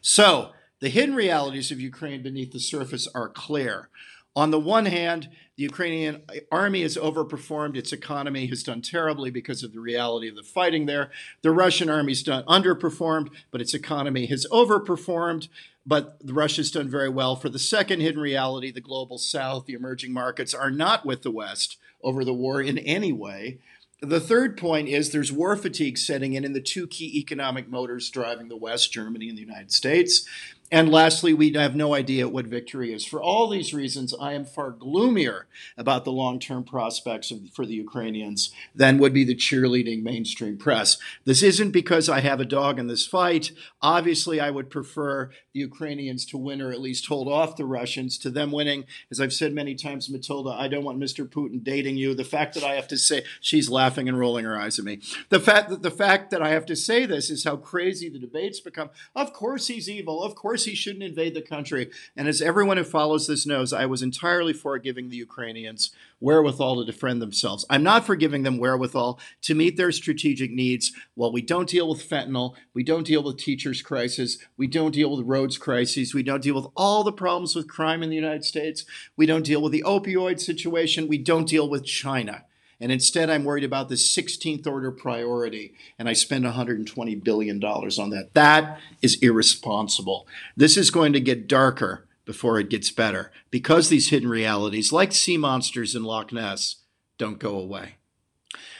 So, 0.00 0.52
the 0.80 0.88
hidden 0.88 1.14
realities 1.14 1.70
of 1.70 1.80
Ukraine 1.80 2.22
beneath 2.22 2.52
the 2.52 2.60
surface 2.60 3.08
are 3.14 3.28
clear. 3.28 3.88
On 4.36 4.52
the 4.52 4.60
one 4.60 4.86
hand, 4.86 5.28
the 5.56 5.64
Ukrainian 5.64 6.22
army 6.52 6.82
has 6.82 6.96
overperformed. 6.96 7.76
Its 7.76 7.92
economy 7.92 8.46
has 8.46 8.62
done 8.62 8.80
terribly 8.80 9.30
because 9.30 9.64
of 9.64 9.72
the 9.72 9.80
reality 9.80 10.28
of 10.28 10.36
the 10.36 10.44
fighting 10.44 10.86
there. 10.86 11.10
The 11.42 11.50
Russian 11.50 11.90
army's 11.90 12.22
done 12.22 12.44
underperformed, 12.44 13.30
but 13.50 13.60
its 13.60 13.74
economy 13.74 14.26
has 14.26 14.46
overperformed 14.52 15.48
but 15.88 16.18
Russia's 16.22 16.70
done 16.70 16.90
very 16.90 17.08
well. 17.08 17.34
For 17.34 17.48
the 17.48 17.58
second 17.58 18.00
hidden 18.00 18.20
reality, 18.20 18.70
the 18.70 18.82
global 18.82 19.16
south, 19.16 19.64
the 19.64 19.72
emerging 19.72 20.12
markets 20.12 20.52
are 20.52 20.70
not 20.70 21.06
with 21.06 21.22
the 21.22 21.30
West 21.30 21.78
over 22.04 22.26
the 22.26 22.34
war 22.34 22.60
in 22.60 22.76
any 22.76 23.10
way. 23.10 23.58
The 24.02 24.20
third 24.20 24.58
point 24.58 24.88
is 24.88 25.10
there's 25.10 25.32
war 25.32 25.56
fatigue 25.56 25.96
setting 25.96 26.34
in 26.34 26.44
in 26.44 26.52
the 26.52 26.60
two 26.60 26.86
key 26.86 27.18
economic 27.18 27.70
motors 27.70 28.10
driving 28.10 28.48
the 28.48 28.56
West, 28.56 28.92
Germany 28.92 29.30
and 29.30 29.38
the 29.38 29.42
United 29.42 29.72
States. 29.72 30.28
And 30.70 30.90
lastly, 30.90 31.32
we 31.32 31.52
have 31.54 31.74
no 31.74 31.94
idea 31.94 32.28
what 32.28 32.46
victory 32.46 32.92
is. 32.92 33.06
For 33.06 33.22
all 33.22 33.48
these 33.48 33.72
reasons, 33.72 34.14
I 34.20 34.34
am 34.34 34.44
far 34.44 34.70
gloomier 34.70 35.46
about 35.78 36.04
the 36.04 36.12
long 36.12 36.38
term 36.38 36.62
prospects 36.62 37.30
of, 37.30 37.48
for 37.54 37.64
the 37.64 37.74
Ukrainians 37.74 38.52
than 38.74 38.98
would 38.98 39.14
be 39.14 39.24
the 39.24 39.34
cheerleading 39.34 40.02
mainstream 40.02 40.58
press. 40.58 40.98
This 41.24 41.42
isn't 41.42 41.70
because 41.70 42.10
I 42.10 42.20
have 42.20 42.38
a 42.38 42.44
dog 42.44 42.78
in 42.78 42.86
this 42.86 43.06
fight. 43.06 43.52
Obviously, 43.80 44.40
I 44.40 44.50
would 44.50 44.68
prefer 44.68 45.30
the 45.54 45.60
Ukrainians 45.60 46.26
to 46.26 46.36
win 46.36 46.60
or 46.60 46.70
at 46.70 46.80
least 46.80 47.06
hold 47.06 47.28
off 47.28 47.56
the 47.56 47.64
Russians 47.64 48.18
to 48.18 48.30
them 48.30 48.52
winning. 48.52 48.84
As 49.10 49.20
I've 49.20 49.32
said 49.32 49.54
many 49.54 49.74
times, 49.74 50.10
Matilda, 50.10 50.50
I 50.50 50.68
don't 50.68 50.84
want 50.84 51.00
Mr. 51.00 51.26
Putin 51.26 51.64
dating 51.64 51.96
you. 51.96 52.14
The 52.14 52.24
fact 52.24 52.54
that 52.54 52.64
I 52.64 52.74
have 52.74 52.88
to 52.88 52.98
say, 52.98 53.24
she's 53.40 53.70
laughing 53.70 54.06
and 54.06 54.18
rolling 54.18 54.44
her 54.44 54.58
eyes 54.58 54.78
at 54.78 54.84
me. 54.84 55.00
The 55.30 55.40
fact 55.40 55.70
that 55.70 55.82
the 55.82 55.90
fact 55.90 56.30
that 56.30 56.42
I 56.42 56.50
have 56.50 56.66
to 56.66 56.76
say 56.76 57.06
this 57.06 57.30
is 57.30 57.44
how 57.44 57.56
crazy 57.56 58.10
the 58.10 58.18
debates 58.18 58.60
become. 58.60 58.90
Of 59.14 59.32
course 59.32 59.68
he's 59.68 59.88
evil. 59.88 60.22
Of 60.22 60.34
course 60.34 60.57
course, 60.58 60.64
he 60.64 60.74
shouldn't 60.74 61.04
invade 61.04 61.34
the 61.34 61.42
country. 61.42 61.88
And 62.16 62.26
as 62.26 62.42
everyone 62.42 62.78
who 62.78 62.84
follows 62.84 63.28
this 63.28 63.46
knows, 63.46 63.72
I 63.72 63.86
was 63.86 64.02
entirely 64.02 64.52
for 64.52 64.76
giving 64.78 65.08
the 65.08 65.16
Ukrainians 65.16 65.92
wherewithal 66.18 66.78
to 66.78 66.84
defend 66.84 67.22
themselves. 67.22 67.64
I'm 67.70 67.84
not 67.84 68.04
for 68.04 68.16
giving 68.16 68.42
them 68.42 68.58
wherewithal 68.58 69.20
to 69.42 69.54
meet 69.54 69.76
their 69.76 69.92
strategic 69.92 70.50
needs 70.50 70.90
while 71.14 71.30
we 71.30 71.42
don't 71.42 71.68
deal 71.68 71.88
with 71.88 72.08
fentanyl, 72.08 72.56
we 72.74 72.82
don't 72.82 73.06
deal 73.06 73.22
with 73.22 73.36
teachers' 73.36 73.82
crisis, 73.82 74.38
we 74.56 74.66
don't 74.66 74.90
deal 74.94 75.16
with 75.16 75.28
roads 75.28 75.58
crises, 75.58 76.12
we 76.12 76.24
don't 76.24 76.42
deal 76.42 76.56
with 76.56 76.66
all 76.76 77.04
the 77.04 77.12
problems 77.12 77.54
with 77.54 77.68
crime 77.68 78.02
in 78.02 78.10
the 78.10 78.16
United 78.16 78.44
States, 78.44 78.84
we 79.16 79.26
don't 79.26 79.46
deal 79.46 79.62
with 79.62 79.70
the 79.70 79.84
opioid 79.86 80.40
situation, 80.40 81.06
we 81.06 81.18
don't 81.18 81.48
deal 81.48 81.68
with 81.68 81.84
China. 81.84 82.44
And 82.80 82.92
instead, 82.92 83.28
I'm 83.28 83.44
worried 83.44 83.64
about 83.64 83.88
the 83.88 83.96
16th 83.96 84.66
order 84.66 84.92
priority, 84.92 85.74
and 85.98 86.08
I 86.08 86.12
spend 86.12 86.44
$120 86.44 87.24
billion 87.24 87.62
on 87.64 88.10
that. 88.10 88.30
That 88.34 88.78
is 89.02 89.16
irresponsible. 89.20 90.28
This 90.56 90.76
is 90.76 90.90
going 90.90 91.12
to 91.14 91.20
get 91.20 91.48
darker 91.48 92.06
before 92.24 92.60
it 92.60 92.70
gets 92.70 92.90
better 92.90 93.32
because 93.50 93.88
these 93.88 94.10
hidden 94.10 94.28
realities, 94.28 94.92
like 94.92 95.12
sea 95.12 95.36
monsters 95.36 95.94
in 95.96 96.04
Loch 96.04 96.32
Ness, 96.32 96.76
don't 97.16 97.38
go 97.38 97.58
away. 97.58 97.96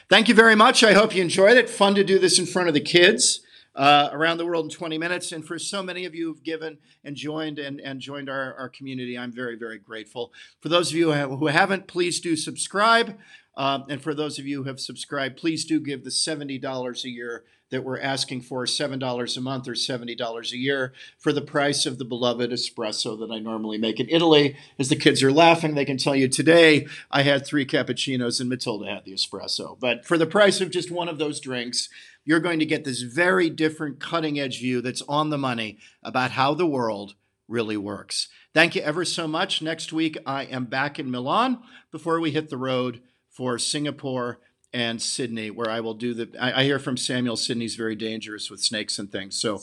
Thank 0.09 0.29
you 0.29 0.35
very 0.35 0.55
much. 0.55 0.85
I 0.85 0.93
hope 0.93 1.15
you 1.15 1.23
enjoyed 1.23 1.57
it. 1.57 1.69
Fun 1.69 1.95
to 1.97 2.05
do 2.05 2.19
this 2.19 2.39
in 2.39 2.47
front 2.47 2.69
of 2.69 2.75
the 2.75 2.81
kids. 2.81 3.41
Uh, 3.79 4.11
around 4.11 4.39
the 4.39 4.45
world 4.45 4.65
in 4.65 4.71
20 4.73 4.99
minutes. 4.99 5.31
And 5.31 5.47
for 5.47 5.57
so 5.57 5.85
many 5.85 6.05
of 6.05 6.13
you 6.13 6.27
who've 6.27 6.43
given 6.43 6.79
and 7.05 7.15
joined 7.15 7.61
and, 7.61 7.81
and 7.81 8.01
joined 8.01 8.29
our, 8.29 8.53
our 8.55 8.69
community, 8.69 9.17
I'm 9.17 9.31
very, 9.31 9.55
very 9.55 9.79
grateful. 9.79 10.33
For 10.59 10.69
those 10.69 10.91
of 10.91 10.97
you 10.97 11.13
who 11.13 11.47
haven't, 11.47 11.87
please 11.87 12.19
do 12.19 12.35
subscribe. 12.35 13.17
Um, 13.57 13.85
and 13.89 14.03
for 14.03 14.15
those 14.15 14.41
of 14.41 14.49
you 14.49 14.65
who 14.65 14.69
have 14.69 14.81
subscribed, 14.81 15.37
please 15.37 15.65
do 15.65 15.79
give 15.79 16.03
the 16.03 16.11
$70 16.11 17.05
a 17.05 17.09
year 17.09 17.45
that 17.71 17.85
we're 17.85 18.01
asking 18.01 18.41
for 18.41 18.65
$7 18.65 19.37
a 19.37 19.41
month 19.41 19.69
or 19.69 19.73
$70 19.73 20.53
a 20.53 20.57
year 20.57 20.93
for 21.19 21.33
the 21.33 21.43
price 21.43 21.85
of 21.85 21.99
the 21.99 22.05
beloved 22.05 22.51
espresso 22.51 23.19
that 23.19 23.33
I 23.33 23.39
normally 23.39 23.79
make 23.79 24.01
in 24.01 24.09
Italy. 24.09 24.57
As 24.79 24.89
the 24.89 24.97
kids 24.97 25.23
are 25.23 25.33
laughing, 25.33 25.75
they 25.75 25.85
can 25.85 25.99
tell 25.99 26.17
you 26.17 26.29
today 26.29 26.87
I 27.11 27.23
had 27.23 27.47
three 27.47 27.67
cappuccinos 27.67 28.41
and 28.41 28.49
Matilda 28.49 28.87
had 28.87 29.05
the 29.05 29.13
espresso. 29.13 29.79
But 29.79 30.07
for 30.07 30.17
the 30.17 30.27
price 30.27 30.61
of 30.61 30.71
just 30.71 30.91
one 30.91 31.09
of 31.09 31.19
those 31.19 31.41
drinks, 31.41 31.89
you're 32.29 32.41
going 32.41 32.59
to 32.59 32.67
get 32.67 32.85
this 32.85 33.01
very 33.01 33.49
different 33.49 33.99
cutting 33.99 34.39
edge 34.39 34.61
view 34.61 34.83
that's 34.83 35.01
on 35.09 35.31
the 35.31 35.39
money 35.39 35.79
about 36.03 36.33
how 36.33 36.53
the 36.53 36.67
world 36.67 37.15
really 37.49 37.79
works. 37.79 38.29
Thank 38.53 38.75
you 38.75 38.83
ever 38.83 39.07
so 39.07 39.27
much. 39.27 39.63
Next 39.63 39.95
week, 39.95 40.19
I 40.27 40.45
am 40.45 40.67
back 40.67 40.99
in 40.99 41.11
Milan 41.11 41.59
before 41.91 42.21
we 42.21 42.31
hit 42.31 42.51
the 42.51 42.59
road 42.59 43.01
for 43.31 43.59
Singapore 43.59 44.41
and 44.75 45.01
Sydney, 45.01 45.51
where 45.51 45.71
I 45.71 45.81
will 45.81 45.95
do 45.95 46.13
the. 46.13 46.29
I, 46.39 46.61
I, 46.61 46.65
hear 46.65 46.79
from 46.79 46.99
Samuel 46.99 47.37
Sydney's 47.37 47.77
very 47.77 47.97
dangerous 47.97 48.51
with 48.51 48.61
snakes 48.61 48.99
and 48.99 49.11
things. 49.11 49.41
So, 49.41 49.63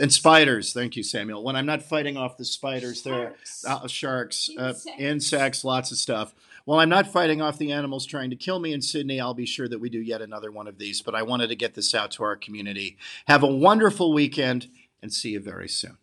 and 0.00 0.10
spiders. 0.10 0.72
Thank 0.72 0.96
you, 0.96 1.02
Samuel. 1.02 1.44
When 1.44 1.54
I'm 1.54 1.66
not 1.66 1.82
fighting 1.82 2.16
off 2.16 2.38
the 2.38 2.46
spiders, 2.46 3.02
there 3.02 3.34
uh, 3.68 3.86
sharks. 3.88 4.48
Uh, 4.58 4.72
insects, 4.96 5.64
lots 5.64 5.92
of 5.92 5.98
stuff. 5.98 6.34
While 6.66 6.80
I'm 6.80 6.88
not 6.88 7.06
fighting 7.06 7.40
off 7.40 7.58
the 7.58 7.70
animals 7.70 8.06
trying 8.06 8.28
to 8.30 8.36
kill 8.36 8.58
me 8.58 8.72
in 8.72 8.82
Sydney, 8.82 9.20
I'll 9.20 9.34
be 9.34 9.46
sure 9.46 9.68
that 9.68 9.78
we 9.78 9.88
do 9.88 10.00
yet 10.00 10.20
another 10.20 10.50
one 10.50 10.66
of 10.66 10.78
these. 10.78 11.00
But 11.00 11.14
I 11.14 11.22
wanted 11.22 11.46
to 11.46 11.54
get 11.54 11.74
this 11.74 11.94
out 11.94 12.10
to 12.12 12.24
our 12.24 12.34
community. 12.34 12.98
Have 13.28 13.44
a 13.44 13.46
wonderful 13.46 14.12
weekend 14.12 14.66
and 15.00 15.12
see 15.12 15.30
you 15.30 15.40
very 15.40 15.68
soon. 15.68 15.96